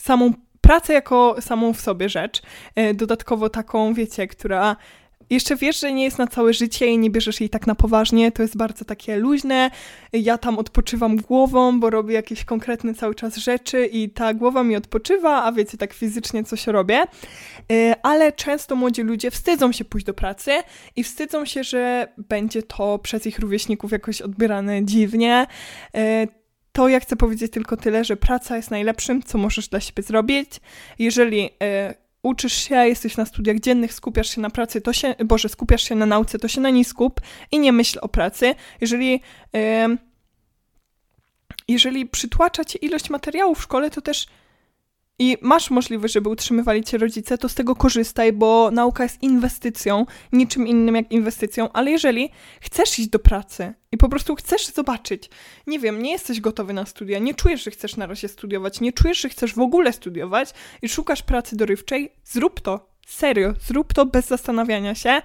samą 0.00 0.32
pracę 0.62 0.92
jako 0.92 1.36
samą 1.40 1.72
w 1.72 1.80
sobie 1.80 2.08
rzecz. 2.08 2.42
E, 2.74 2.94
dodatkowo 2.94 3.48
taką, 3.48 3.94
wiecie, 3.94 4.26
która 4.26 4.76
jeszcze 5.30 5.56
wiesz, 5.56 5.80
że 5.80 5.92
nie 5.92 6.04
jest 6.04 6.18
na 6.18 6.26
całe 6.26 6.52
życie 6.52 6.86
i 6.86 6.98
nie 6.98 7.10
bierzesz 7.10 7.40
jej 7.40 7.50
tak 7.50 7.66
na 7.66 7.74
poważnie, 7.74 8.32
to 8.32 8.42
jest 8.42 8.56
bardzo 8.56 8.84
takie 8.84 9.16
luźne. 9.16 9.70
Ja 10.12 10.38
tam 10.38 10.58
odpoczywam 10.58 11.16
głową, 11.16 11.80
bo 11.80 11.90
robię 11.90 12.14
jakieś 12.14 12.44
konkretne 12.44 12.94
cały 12.94 13.14
czas 13.14 13.36
rzeczy 13.36 13.86
i 13.86 14.10
ta 14.10 14.34
głowa 14.34 14.62
mi 14.62 14.76
odpoczywa, 14.76 15.44
a 15.44 15.52
wiecie, 15.52 15.78
tak 15.78 15.92
fizycznie 15.92 16.44
coś 16.44 16.66
robię. 16.66 17.02
Y, 17.72 17.94
ale 18.02 18.32
często 18.32 18.76
młodzi 18.76 19.02
ludzie 19.02 19.30
wstydzą 19.30 19.72
się 19.72 19.84
pójść 19.84 20.06
do 20.06 20.14
pracy 20.14 20.50
i 20.96 21.04
wstydzą 21.04 21.44
się, 21.44 21.64
że 21.64 22.08
będzie 22.18 22.62
to 22.62 22.98
przez 22.98 23.26
ich 23.26 23.38
rówieśników 23.38 23.92
jakoś 23.92 24.22
odbierane 24.22 24.84
dziwnie. 24.84 25.46
Y, 26.72 26.78
to 26.78 26.88
ja 26.88 27.00
chcę 27.00 27.16
powiedzieć 27.16 27.52
tylko 27.52 27.76
tyle, 27.76 28.04
że 28.04 28.16
praca 28.16 28.56
jest 28.56 28.70
najlepszym, 28.70 29.22
co 29.22 29.38
możesz 29.38 29.68
dla 29.68 29.80
siebie 29.80 30.02
zrobić. 30.02 30.50
Jeżeli 30.98 31.44
y, 31.44 31.50
uczysz 32.22 32.52
się, 32.52 32.74
jesteś 32.74 33.16
na 33.16 33.24
studiach 33.24 33.60
dziennych, 33.60 33.92
skupiasz 33.92 34.34
się 34.34 34.40
na 34.40 34.50
pracy, 34.50 34.80
to 34.80 34.92
się, 34.92 35.14
Boże, 35.24 35.48
skupiasz 35.48 35.82
się 35.82 35.94
na 35.94 36.06
nauce, 36.06 36.38
to 36.38 36.48
się 36.48 36.60
na 36.60 36.70
niej 36.70 36.84
skup 36.84 37.20
i 37.50 37.58
nie 37.58 37.72
myśl 37.72 37.98
o 38.02 38.08
pracy. 38.08 38.54
Jeżeli, 38.80 39.20
yy, 39.52 39.98
jeżeli 41.68 42.06
przytłacza 42.06 42.64
cię 42.64 42.78
ilość 42.78 43.10
materiałów 43.10 43.58
w 43.58 43.62
szkole, 43.62 43.90
to 43.90 44.00
też 44.00 44.26
i 45.22 45.36
masz 45.40 45.70
możliwość, 45.70 46.14
żeby 46.14 46.28
utrzymywali 46.28 46.84
cię 46.84 46.98
rodzice, 46.98 47.38
to 47.38 47.48
z 47.48 47.54
tego 47.54 47.76
korzystaj, 47.76 48.32
bo 48.32 48.70
nauka 48.70 49.02
jest 49.02 49.22
inwestycją, 49.22 50.06
niczym 50.32 50.66
innym 50.66 50.94
jak 50.96 51.12
inwestycją, 51.12 51.72
ale 51.72 51.90
jeżeli 51.90 52.30
chcesz 52.60 52.98
iść 52.98 53.08
do 53.08 53.18
pracy 53.18 53.74
i 53.92 53.96
po 53.96 54.08
prostu 54.08 54.34
chcesz 54.34 54.66
zobaczyć, 54.66 55.30
nie 55.66 55.78
wiem, 55.78 56.02
nie 56.02 56.12
jesteś 56.12 56.40
gotowy 56.40 56.72
na 56.72 56.86
studia, 56.86 57.18
nie 57.18 57.34
czujesz, 57.34 57.64
że 57.64 57.70
chcesz 57.70 57.96
na 57.96 58.06
razie 58.06 58.28
studiować, 58.28 58.80
nie 58.80 58.92
czujesz, 58.92 59.20
że 59.20 59.28
chcesz 59.28 59.54
w 59.54 59.60
ogóle 59.60 59.92
studiować 59.92 60.54
i 60.82 60.88
szukasz 60.88 61.22
pracy 61.22 61.56
dorywczej, 61.56 62.12
zrób 62.24 62.60
to, 62.60 62.91
Serio, 63.06 63.54
zrób 63.60 63.92
to 63.92 64.06
bez 64.06 64.26
zastanawiania 64.26 64.94
się 64.94 65.22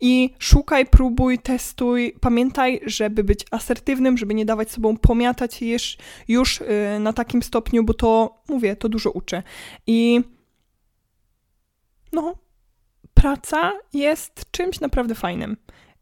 i 0.00 0.34
szukaj, 0.38 0.86
próbuj, 0.86 1.38
testuj. 1.38 2.14
Pamiętaj, 2.20 2.80
żeby 2.86 3.24
być 3.24 3.44
asertywnym, 3.50 4.18
żeby 4.18 4.34
nie 4.34 4.44
dawać 4.44 4.70
sobą 4.70 4.96
pomiatać 4.96 5.62
już, 5.62 5.96
już 6.28 6.60
yy, 6.60 7.00
na 7.00 7.12
takim 7.12 7.42
stopniu, 7.42 7.84
bo 7.84 7.94
to, 7.94 8.42
mówię, 8.48 8.76
to 8.76 8.88
dużo 8.88 9.10
uczy. 9.10 9.42
I 9.86 10.20
no, 12.12 12.34
praca 13.14 13.72
jest 13.92 14.44
czymś 14.50 14.80
naprawdę 14.80 15.14
fajnym. 15.14 15.56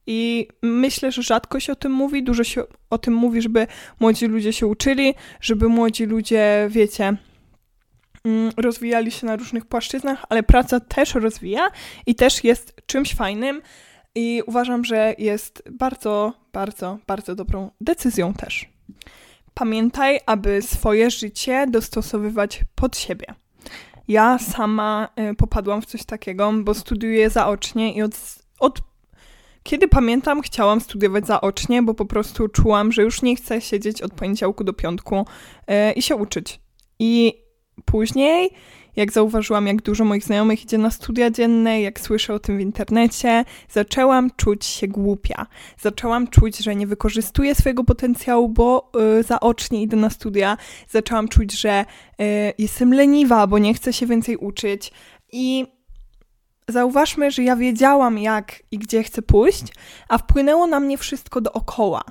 I 0.07 0.49
myślę, 0.63 1.13
że 1.13 1.23
rzadko 1.23 1.61
się 1.61 1.73
o 1.73 1.77
tym 1.77 1.93
mówi, 1.93 2.23
dużo 2.23 2.45
się 2.45 2.65
o 2.91 2.99
tym 2.99 3.15
mówi, 3.15 3.43
żeby 3.43 3.67
młodzi 4.01 4.27
ludzie 4.27 4.53
się 4.53 4.67
uczyli, 4.67 5.15
żeby 5.41 5.69
młodzi 5.69 6.07
ludzie, 6.07 6.67
wiecie, 6.71 7.17
rozwijali 8.57 9.11
się 9.11 9.27
na 9.27 9.37
różnych 9.37 9.67
płaszczyznach, 9.67 10.25
ale 10.29 10.43
praca 10.43 10.81
też 10.81 11.15
rozwija 11.15 11.71
i 12.07 12.15
też 12.15 12.45
jest 12.45 12.81
czymś 12.87 13.15
fajnym 13.15 13.63
i 14.15 14.43
uważam, 14.47 14.85
że 14.85 15.15
jest 15.19 15.63
bardzo, 15.71 16.33
bardzo, 16.53 16.99
bardzo 17.07 17.35
dobrą 17.35 17.71
decyzją 17.81 18.35
też. 18.35 18.69
Pamiętaj, 19.55 20.21
aby 20.27 20.63
swoje 20.63 21.11
życie 21.11 21.67
dostosowywać 21.71 22.61
pod 22.75 22.99
siebie. 22.99 23.27
Ja 24.09 24.39
sama 24.39 25.09
y, 25.31 25.35
popadłam 25.35 25.83
w 25.83 25.87
coś 25.87 26.05
takiego, 26.05 26.53
bo 26.53 26.75
studiuję 26.75 27.31
zaocznie 27.31 27.95
i 27.95 28.03
od, 28.03 28.15
od 28.61 28.81
kiedy 29.63 29.89
pamiętam, 29.89 30.43
chciałam 30.43 30.81
studiować 30.81 31.27
zaocznie, 31.27 31.83
bo 31.83 31.95
po 31.95 32.07
prostu 32.07 32.49
czułam, 32.49 32.93
że 32.93 33.03
już 33.03 33.23
nie 33.23 33.37
chcę 33.37 33.61
siedzieć 33.61 34.03
od 34.03 34.15
poniedziałku 34.15 34.65
do 34.65 34.73
piątku 34.73 35.27
y, 35.91 35.93
i 35.93 36.03
się 36.03 36.17
uczyć. 36.17 36.61
I 36.99 37.35
później, 37.87 38.51
jak 38.97 39.13
zauważyłam, 39.13 39.67
jak 39.67 39.83
dużo 39.83 40.05
moich 40.05 40.25
znajomych 40.25 40.65
idzie 40.65 40.79
na 40.79 40.91
studia 40.91 41.31
dzienne, 41.31 41.81
jak 41.81 42.01
słyszę 42.01 42.35
o 42.35 42.39
tym 42.39 42.59
w 42.59 42.61
internecie, 42.61 43.45
zaczęłam 43.71 44.31
czuć 44.37 44.65
się 44.65 44.89
głupia. 44.89 45.47
Zaczęłam 45.81 46.29
czuć, 46.29 46.59
że 46.59 46.77
nie 46.77 46.87
wykorzystuję 46.87 47.55
swojego 47.55 47.85
potencjału, 47.85 48.49
bo 48.49 48.91
y, 49.19 49.23
zaocznie 49.23 49.83
idę 49.83 49.97
na 49.97 50.11
studia. 50.11 50.57
Zaczęłam 50.89 51.29
czuć, 51.29 51.61
że 51.61 51.85
y, 52.21 52.53
jestem 52.59 52.95
leniwa, 52.95 53.47
bo 53.47 53.59
nie 53.59 53.75
chcę 53.75 53.93
się 53.93 54.07
więcej 54.07 54.37
uczyć. 54.37 54.93
I 55.33 55.67
zauważmy, 56.69 57.31
że 57.31 57.43
ja 57.43 57.57
wiedziałam, 57.57 58.19
jak 58.19 58.63
i 58.71 58.79
gdzie 58.79 59.03
chcę 59.03 59.23
pójść, 59.23 59.65
a 60.09 60.19
wpłynęło 60.19 60.67
na 60.67 60.81
mnie 60.81 60.99
wszystko 60.99 61.41
dookoła 61.41 62.03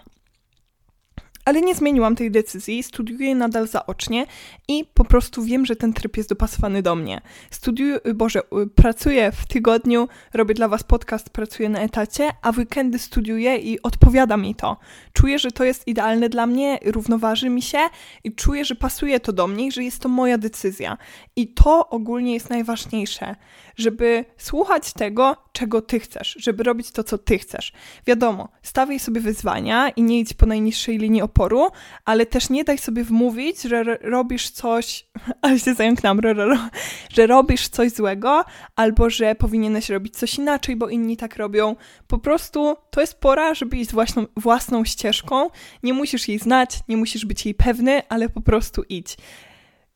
ale 1.46 1.62
nie 1.62 1.76
zmieniłam 1.76 2.16
tej 2.16 2.32
decyzji, 2.32 2.84
studiuję 2.84 3.36
nadal 3.36 3.68
zaocznie 3.68 4.26
i 4.68 4.86
po 4.94 5.06
prostu 5.06 5.44
wiem, 5.44 5.66
że 5.66 5.76
ten 5.76 5.94
tryb 5.94 6.18
jest 6.18 6.30
dopasowany 6.30 6.82
do 6.82 6.96
mnie. 6.96 7.22
Studiuję, 7.52 8.00
y, 8.08 8.14
Boże, 8.14 8.40
y, 8.40 8.68
pracuję 8.76 9.32
w 9.32 9.46
tygodniu, 9.46 10.08
robię 10.34 10.54
dla 10.54 10.68
Was 10.68 10.84
podcast, 10.84 11.30
pracuję 11.30 11.70
na 11.70 11.80
etacie, 11.80 12.32
a 12.42 12.52
weekendy 12.52 13.00
studiuję 13.00 13.58
i 13.58 13.82
odpowiada 13.82 14.38
mi 14.38 14.56
to. 14.56 14.78
Czuję, 15.14 15.40
że 15.40 15.52
to 15.52 15.64
jest 15.64 15.88
idealne 15.88 16.30
dla 16.30 16.48
mnie, 16.48 16.80
równoważy 16.86 17.50
mi 17.50 17.62
się 17.62 17.80
i 18.24 18.32
czuję, 18.32 18.66
że 18.66 18.76
pasuje 18.76 19.20
to 19.20 19.34
do 19.34 19.48
mnie 19.48 19.68
i 19.68 19.72
że 19.72 19.84
jest 19.84 20.00
to 20.00 20.10
moja 20.10 20.38
decyzja. 20.38 20.98
I 21.38 21.48
to 21.48 21.90
ogólnie 21.90 22.34
jest 22.34 22.50
najważniejsze, 22.50 23.36
żeby 23.76 24.26
słuchać 24.38 24.94
tego, 24.94 25.38
czego 25.52 25.82
ty 25.82 26.00
chcesz, 26.00 26.36
żeby 26.40 26.64
robić 26.64 26.92
to, 26.92 27.04
co 27.04 27.18
ty 27.18 27.38
chcesz. 27.38 27.72
Wiadomo, 28.08 28.50
stawiaj 28.64 29.00
sobie 29.00 29.22
wyzwania 29.22 29.90
i 29.90 30.04
nie 30.04 30.20
idź 30.20 30.34
po 30.34 30.46
najniższej 30.46 30.98
linii 30.98 31.22
oporu, 31.22 31.68
ale 32.06 32.26
też 32.26 32.50
nie 32.50 32.64
daj 32.64 32.78
sobie 32.78 33.04
wmówić, 33.04 33.62
że 33.62 33.84
robisz 34.02 34.50
coś, 34.50 35.08
ale 35.42 35.60
się 35.60 35.74
zająknęłam, 35.74 36.20
że 37.10 37.28
robisz 37.28 37.68
coś 37.68 37.92
złego, 37.92 38.46
albo 38.76 39.10
że 39.10 39.36
powinieneś 39.36 39.90
robić 39.90 40.18
coś 40.18 40.38
inaczej, 40.38 40.76
bo 40.76 40.90
inni 40.90 41.18
tak 41.18 41.36
robią. 41.36 41.76
Po 42.08 42.18
prostu 42.18 42.76
to 42.90 43.02
jest 43.02 43.20
pora, 43.20 43.54
żeby 43.54 43.78
iść 43.78 43.92
własną, 43.92 44.26
własną 44.38 44.86
ścieżką. 44.86 45.50
Nie 45.84 45.94
musisz 45.94 46.28
jej 46.28 46.40
znać, 46.40 46.80
nie 46.88 46.98
musisz 46.98 47.26
być 47.26 47.46
jej 47.46 47.56
pewny, 47.56 48.02
ale 48.10 48.30
po 48.30 48.42
prostu 48.42 48.84
idź. 48.90 49.18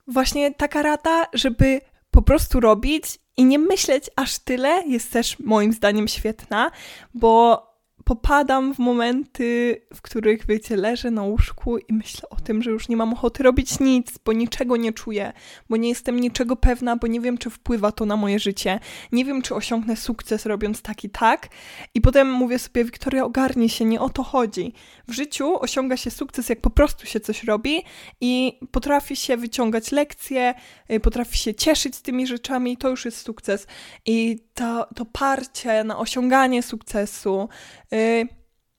Właśnie 0.10 0.54
taka 0.54 0.82
rada, 0.82 1.26
żeby 1.34 1.82
po 2.12 2.22
prostu 2.22 2.60
robić 2.60 3.04
i 3.38 3.45
nie 3.45 3.60
myśleć 3.60 4.10
aż 4.15 4.39
tyle 4.39 4.84
jest 4.88 5.12
też 5.12 5.39
moim 5.39 5.74
zdaniem 5.74 6.08
świetna, 6.08 6.72
bo 7.13 7.63
popadam 8.10 8.74
w 8.74 8.80
momenty, 8.80 9.82
w 9.93 10.02
których, 10.02 10.45
wiecie, 10.48 10.76
leżę 10.76 11.12
na 11.12 11.24
łóżku 11.24 11.78
i 11.78 11.93
myślę 11.93 12.30
o 12.30 12.36
tym, 12.36 12.63
że 12.63 12.72
już 12.72 12.89
nie 12.89 12.98
mam 12.98 13.13
ochoty 13.13 13.43
robić 13.43 13.80
nic, 13.80 14.17
bo 14.26 14.34
niczego 14.34 14.78
nie 14.78 14.93
czuję, 14.93 15.34
bo 15.69 15.78
nie 15.78 15.89
jestem 15.89 16.19
niczego 16.19 16.56
pewna, 16.56 16.95
bo 16.95 17.08
nie 17.08 17.22
wiem, 17.22 17.38
czy 17.38 17.50
wpływa 17.50 17.91
to 17.91 18.06
na 18.06 18.17
moje 18.17 18.39
życie, 18.39 18.80
nie 19.12 19.26
wiem, 19.26 19.41
czy 19.41 19.56
osiągnę 19.56 19.95
sukces 19.95 20.45
robiąc 20.45 20.82
tak 20.82 21.04
i 21.04 21.10
tak. 21.10 21.48
I 21.93 22.02
potem 22.02 22.32
mówię 22.32 22.60
sobie, 22.60 22.86
Wiktoria, 22.86 23.26
ogarnij 23.26 23.69
się, 23.69 23.86
nie 23.86 24.02
o 24.02 24.10
to 24.10 24.24
chodzi. 24.24 24.74
W 25.08 25.13
życiu 25.13 25.62
osiąga 25.62 25.98
się 25.98 26.12
sukces, 26.12 26.50
jak 26.50 26.62
po 26.62 26.69
prostu 26.69 27.06
się 27.06 27.19
coś 27.19 27.43
robi 27.43 27.84
i 28.22 28.60
potrafi 28.72 29.15
się 29.15 29.38
wyciągać 29.38 29.91
lekcje, 29.91 30.54
y, 30.91 31.00
potrafi 31.00 31.38
się 31.38 31.54
cieszyć 31.54 31.95
z 31.95 32.02
tymi 32.02 32.28
rzeczami, 32.28 32.78
to 32.78 32.89
już 32.89 33.06
jest 33.06 33.26
sukces. 33.26 33.67
I 34.06 34.39
to, 34.54 34.88
to 34.95 35.06
parcie 35.06 35.84
na 35.84 35.98
osiąganie 35.98 36.63
sukcesu, 36.63 37.50
Y, 37.93 37.98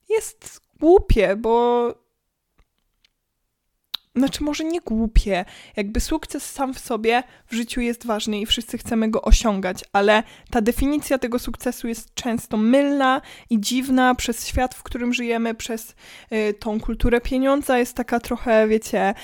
jest 0.09 0.61
głupie, 0.81 1.37
bo 1.37 1.95
znaczy 4.17 4.45
może 4.45 4.65
nie 4.65 4.81
głupie, 4.81 5.45
jakby 5.77 6.01
sukces 6.01 6.51
sam 6.51 6.75
w 6.75 6.79
sobie 6.79 7.23
w 7.47 7.55
życiu 7.55 7.81
jest 7.81 8.07
ważny 8.07 8.41
i 8.41 8.47
wszyscy 8.47 8.79
chcemy 8.79 9.11
go 9.11 9.23
osiągać, 9.23 9.85
ale 9.93 10.23
ta 10.51 10.61
definicja 10.61 11.19
tego 11.19 11.39
sukcesu 11.39 11.89
jest 11.89 12.15
często 12.15 12.57
mylna 12.57 13.21
i 13.51 13.61
dziwna 13.61 14.15
przez 14.15 14.47
świat, 14.47 14.75
w 14.75 14.83
którym 14.83 15.15
żyjemy, 15.15 15.55
przez 15.55 15.95
y, 16.33 16.55
tą 16.55 16.81
kulturę 16.81 17.21
pieniądza 17.21 17.79
jest 17.79 17.97
taka 17.97 18.21
trochę, 18.21 18.69
wiecie, 18.69 19.15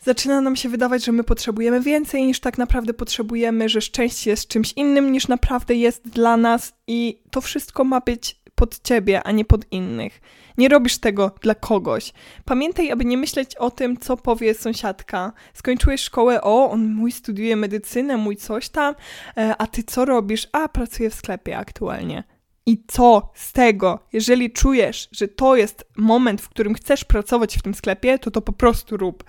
zaczyna 0.00 0.40
nam 0.40 0.56
się 0.56 0.68
wydawać, 0.68 1.04
że 1.04 1.12
my 1.12 1.24
potrzebujemy 1.24 1.80
więcej 1.80 2.26
niż 2.26 2.40
tak 2.40 2.58
naprawdę 2.58 2.94
potrzebujemy, 2.94 3.68
że 3.68 3.80
szczęście 3.80 4.30
jest 4.30 4.48
czymś 4.48 4.72
innym 4.72 5.12
niż 5.12 5.28
naprawdę 5.28 5.74
jest 5.74 6.08
dla 6.08 6.36
nas 6.36 6.72
i 6.86 7.22
to 7.30 7.40
wszystko 7.40 7.84
ma 7.84 8.00
być 8.00 8.41
pod 8.54 8.82
ciebie, 8.82 9.22
a 9.22 9.32
nie 9.32 9.44
pod 9.44 9.72
innych. 9.72 10.20
Nie 10.58 10.68
robisz 10.68 10.98
tego 10.98 11.34
dla 11.40 11.54
kogoś. 11.54 12.12
Pamiętaj, 12.44 12.90
aby 12.90 13.04
nie 13.04 13.16
myśleć 13.16 13.56
o 13.56 13.70
tym, 13.70 13.96
co 13.96 14.16
powie 14.16 14.54
sąsiadka. 14.54 15.32
Skończyłeś 15.54 16.00
szkołę, 16.00 16.42
o, 16.42 16.70
on 16.70 16.94
mój 16.94 17.12
studiuje 17.12 17.56
medycynę, 17.56 18.16
mój 18.16 18.36
coś 18.36 18.68
tam, 18.68 18.94
e, 19.36 19.56
a 19.58 19.66
ty 19.66 19.82
co 19.82 20.04
robisz? 20.04 20.48
A, 20.52 20.68
pracuję 20.68 21.10
w 21.10 21.14
sklepie 21.14 21.58
aktualnie. 21.58 22.24
I 22.66 22.84
co 22.88 23.32
z 23.34 23.52
tego, 23.52 23.98
jeżeli 24.12 24.50
czujesz, 24.50 25.08
że 25.12 25.28
to 25.28 25.56
jest 25.56 25.84
moment, 25.96 26.40
w 26.40 26.48
którym 26.48 26.74
chcesz 26.74 27.04
pracować 27.04 27.58
w 27.58 27.62
tym 27.62 27.74
sklepie, 27.74 28.18
to 28.18 28.30
to 28.30 28.42
po 28.42 28.52
prostu 28.52 28.96
rób. 28.96 29.24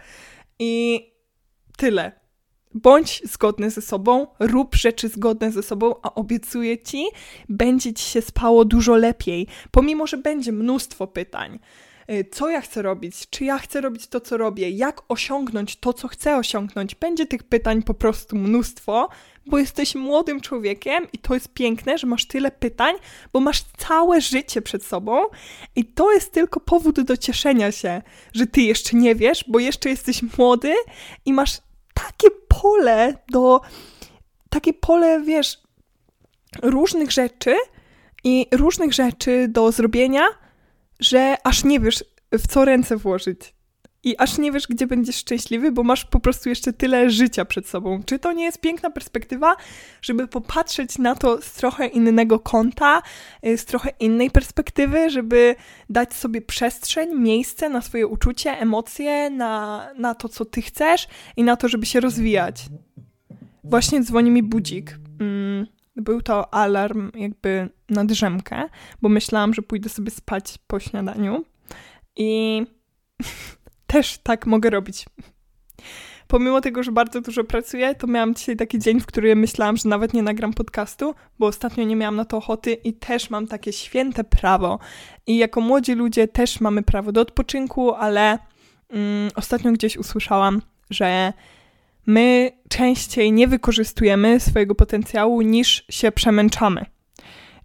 I 0.60 1.02
tyle. 1.78 2.23
Bądź 2.74 3.22
zgodny 3.26 3.70
ze 3.70 3.82
sobą, 3.82 4.28
rób 4.40 4.76
rzeczy 4.76 5.08
zgodne 5.08 5.52
ze 5.52 5.64
sobą, 5.64 5.96
a 6.02 6.14
obiecuję 6.14 6.78
ci, 6.78 7.06
będzie 7.50 7.94
ci 7.94 8.06
się 8.06 8.22
spało 8.22 8.66
dużo 8.66 8.96
lepiej, 8.96 9.48
pomimo 9.72 10.08
że 10.08 10.18
będzie 10.18 10.52
mnóstwo 10.52 11.08
pytań. 11.08 11.60
Y, 12.12 12.26
co 12.32 12.50
ja 12.50 12.62
chcę 12.62 12.82
robić? 12.82 13.30
Czy 13.30 13.46
ja 13.46 13.58
chcę 13.58 13.82
robić 13.82 14.08
to, 14.08 14.20
co 14.20 14.38
robię? 14.38 14.70
Jak 14.70 15.02
osiągnąć 15.08 15.76
to, 15.76 15.94
co 15.94 16.08
chcę 16.08 16.38
osiągnąć? 16.38 16.96
Będzie 16.96 17.26
tych 17.26 17.44
pytań 17.44 17.84
po 17.84 17.94
prostu 17.94 18.36
mnóstwo, 18.36 19.10
bo 19.46 19.58
jesteś 19.58 19.96
młodym 19.96 20.42
człowiekiem 20.42 21.08
i 21.14 21.18
to 21.18 21.34
jest 21.34 21.54
piękne, 21.54 21.98
że 21.98 22.08
masz 22.08 22.28
tyle 22.28 22.52
pytań, 22.52 22.96
bo 23.34 23.40
masz 23.40 23.64
całe 23.78 24.22
życie 24.22 24.62
przed 24.62 24.86
sobą 24.86 25.22
i 25.76 25.86
to 25.86 26.12
jest 26.12 26.32
tylko 26.32 26.60
powód 26.60 27.02
do 27.02 27.18
cieszenia 27.18 27.72
się, 27.72 28.02
że 28.34 28.48
ty 28.48 28.62
jeszcze 28.62 28.98
nie 28.98 29.16
wiesz, 29.16 29.46
bo 29.48 29.60
jeszcze 29.60 29.90
jesteś 29.90 30.22
młody 30.38 30.74
i 31.26 31.34
masz 31.34 31.58
takie 31.94 32.28
pole 32.48 33.14
do. 33.32 33.62
takie 34.50 34.74
pole, 34.74 35.22
wiesz, 35.22 35.62
różnych 36.62 37.12
rzeczy 37.12 37.56
i 38.24 38.48
różnych 38.52 38.94
rzeczy 38.94 39.48
do 39.50 39.72
zrobienia, 39.72 40.24
że 41.00 41.38
aż 41.44 41.64
nie 41.64 41.80
wiesz, 41.80 42.04
w 42.32 42.48
co 42.48 42.66
ręce 42.66 42.98
włożyć. 42.98 43.54
I 44.04 44.18
aż 44.18 44.38
nie 44.38 44.52
wiesz, 44.52 44.68
gdzie 44.68 44.88
będziesz 44.88 45.16
szczęśliwy, 45.16 45.72
bo 45.72 45.84
masz 45.84 46.06
po 46.06 46.20
prostu 46.20 46.50
jeszcze 46.50 46.74
tyle 46.74 47.10
życia 47.10 47.46
przed 47.46 47.68
sobą. 47.68 48.04
Czy 48.06 48.20
to 48.20 48.32
nie 48.32 48.44
jest 48.44 48.62
piękna 48.62 48.90
perspektywa, 48.90 49.56
żeby 50.02 50.28
popatrzeć 50.28 50.98
na 50.98 51.16
to 51.16 51.42
z 51.42 51.54
trochę 51.54 51.88
innego 51.88 52.40
kąta, 52.40 53.02
y, 53.46 53.58
z 53.58 53.66
trochę 53.66 53.90
innej 54.00 54.32
perspektywy, 54.32 55.10
żeby 55.10 55.56
dać 55.90 56.14
sobie 56.14 56.42
przestrzeń, 56.42 57.16
miejsce 57.16 57.70
na 57.70 57.82
swoje 57.82 58.08
uczucie, 58.08 58.60
emocje, 58.60 59.30
na, 59.30 59.88
na 59.98 60.16
to, 60.16 60.30
co 60.30 60.46
ty 60.46 60.62
chcesz 60.62 61.08
i 61.38 61.44
na 61.44 61.56
to, 61.56 61.68
żeby 61.68 61.86
się 61.86 62.00
rozwijać. 62.00 62.66
Właśnie 63.64 64.02
dzwoni 64.02 64.32
mi 64.32 64.44
budzik. 64.44 65.00
Mm, 65.20 65.68
był 65.96 66.22
to 66.22 66.54
alarm 66.54 67.12
jakby 67.16 67.70
na 67.90 68.06
drzemkę, 68.06 68.70
bo 69.02 69.10
myślałam, 69.10 69.54
że 69.54 69.62
pójdę 69.62 69.90
sobie 69.90 70.12
spać 70.12 70.58
po 70.68 70.80
śniadaniu 70.80 71.46
i 72.16 72.62
też 73.94 74.18
tak 74.24 74.46
mogę 74.46 74.70
robić. 74.70 75.06
Pomimo 76.28 76.62
tego, 76.62 76.84
że 76.84 76.92
bardzo 76.92 77.22
dużo 77.22 77.44
pracuję, 77.44 77.96
to 77.96 78.08
miałam 78.08 78.36
dzisiaj 78.36 78.56
taki 78.58 78.80
dzień, 78.80 79.00
w 79.00 79.06
którym 79.06 79.40
myślałam, 79.40 79.78
że 79.78 79.90
nawet 79.90 80.14
nie 80.14 80.24
nagram 80.24 80.54
podcastu, 80.54 81.16
bo 81.40 81.48
ostatnio 81.48 81.84
nie 81.84 81.96
miałam 81.96 82.16
na 82.16 82.26
to 82.26 82.38
ochoty 82.38 82.74
i 82.74 82.94
też 82.94 83.30
mam 83.30 83.48
takie 83.48 83.74
święte 83.74 84.24
prawo. 84.24 84.80
I 85.28 85.38
jako 85.38 85.62
młodzi 85.62 85.94
ludzie 85.94 86.28
też 86.28 86.62
mamy 86.62 86.84
prawo 86.84 87.12
do 87.12 87.22
odpoczynku, 87.22 87.94
ale 87.94 88.40
mm, 88.90 89.30
ostatnio 89.36 89.72
gdzieś 89.72 89.98
usłyszałam, 89.98 90.62
że 90.90 91.34
my 92.06 92.52
częściej 92.70 93.32
nie 93.32 93.48
wykorzystujemy 93.48 94.40
swojego 94.40 94.76
potencjału 94.76 95.42
niż 95.42 95.86
się 95.90 96.12
przemęczamy. 96.12 96.86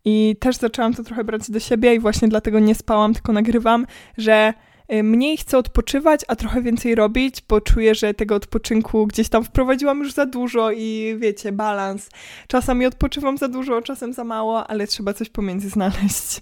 I 0.04 0.36
też 0.40 0.56
zaczęłam 0.56 0.94
to 0.94 1.04
trochę 1.04 1.24
brać 1.24 1.50
do 1.50 1.60
siebie 1.60 1.94
i 1.94 1.98
właśnie 1.98 2.28
dlatego 2.28 2.58
nie 2.58 2.74
spałam, 2.74 3.14
tylko 3.14 3.32
nagrywam, 3.32 3.86
że 4.18 4.54
mniej 4.88 5.36
chcę 5.36 5.58
odpoczywać, 5.58 6.20
a 6.28 6.36
trochę 6.36 6.62
więcej 6.62 6.94
robić, 6.94 7.42
bo 7.48 7.60
czuję, 7.60 7.94
że 7.94 8.14
tego 8.14 8.34
odpoczynku 8.34 9.06
gdzieś 9.06 9.28
tam 9.28 9.44
wprowadziłam 9.44 9.98
już 9.98 10.12
za 10.12 10.26
dużo 10.26 10.70
i 10.70 11.16
wiecie, 11.18 11.52
balans. 11.52 12.10
Czasami 12.48 12.86
odpoczywam 12.86 13.38
za 13.38 13.48
dużo, 13.48 13.82
czasem 13.82 14.12
za 14.12 14.24
mało, 14.24 14.66
ale 14.66 14.86
trzeba 14.86 15.14
coś 15.14 15.28
pomiędzy 15.28 15.68
znaleźć. 15.68 16.40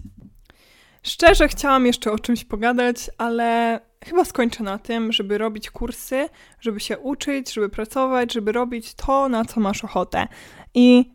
Szczerze 1.02 1.48
chciałam 1.48 1.86
jeszcze 1.86 2.12
o 2.12 2.18
czymś 2.18 2.44
pogadać, 2.44 3.10
ale 3.18 3.80
chyba 4.04 4.24
skończę 4.24 4.62
na 4.62 4.78
tym, 4.78 5.12
żeby 5.12 5.38
robić 5.38 5.70
kursy, 5.70 6.28
żeby 6.60 6.80
się 6.80 6.98
uczyć, 6.98 7.52
żeby 7.52 7.68
pracować, 7.68 8.32
żeby 8.32 8.52
robić 8.52 8.94
to, 8.94 9.28
na 9.28 9.44
co 9.44 9.60
masz 9.60 9.84
ochotę. 9.84 10.28
I 10.74 11.12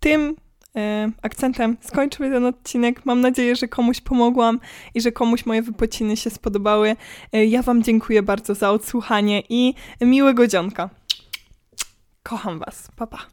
tym 0.00 0.36
akcentem 1.22 1.76
skończymy 1.80 2.30
ten 2.30 2.44
odcinek. 2.44 3.06
Mam 3.06 3.20
nadzieję, 3.20 3.56
że 3.56 3.68
komuś 3.68 4.00
pomogłam 4.00 4.60
i 4.94 5.00
że 5.00 5.12
komuś 5.12 5.46
moje 5.46 5.62
wypociny 5.62 6.16
się 6.16 6.30
spodobały. 6.30 6.96
E, 7.32 7.46
ja 7.46 7.62
Wam 7.62 7.82
dziękuję 7.82 8.22
bardzo 8.22 8.54
za 8.54 8.70
odsłuchanie 8.70 9.42
i 9.48 9.74
miłego 10.00 10.46
dzionka. 10.46 10.90
Kocham 12.22 12.58
Was. 12.58 12.88
Pa, 12.96 13.06
pa. 13.06 13.31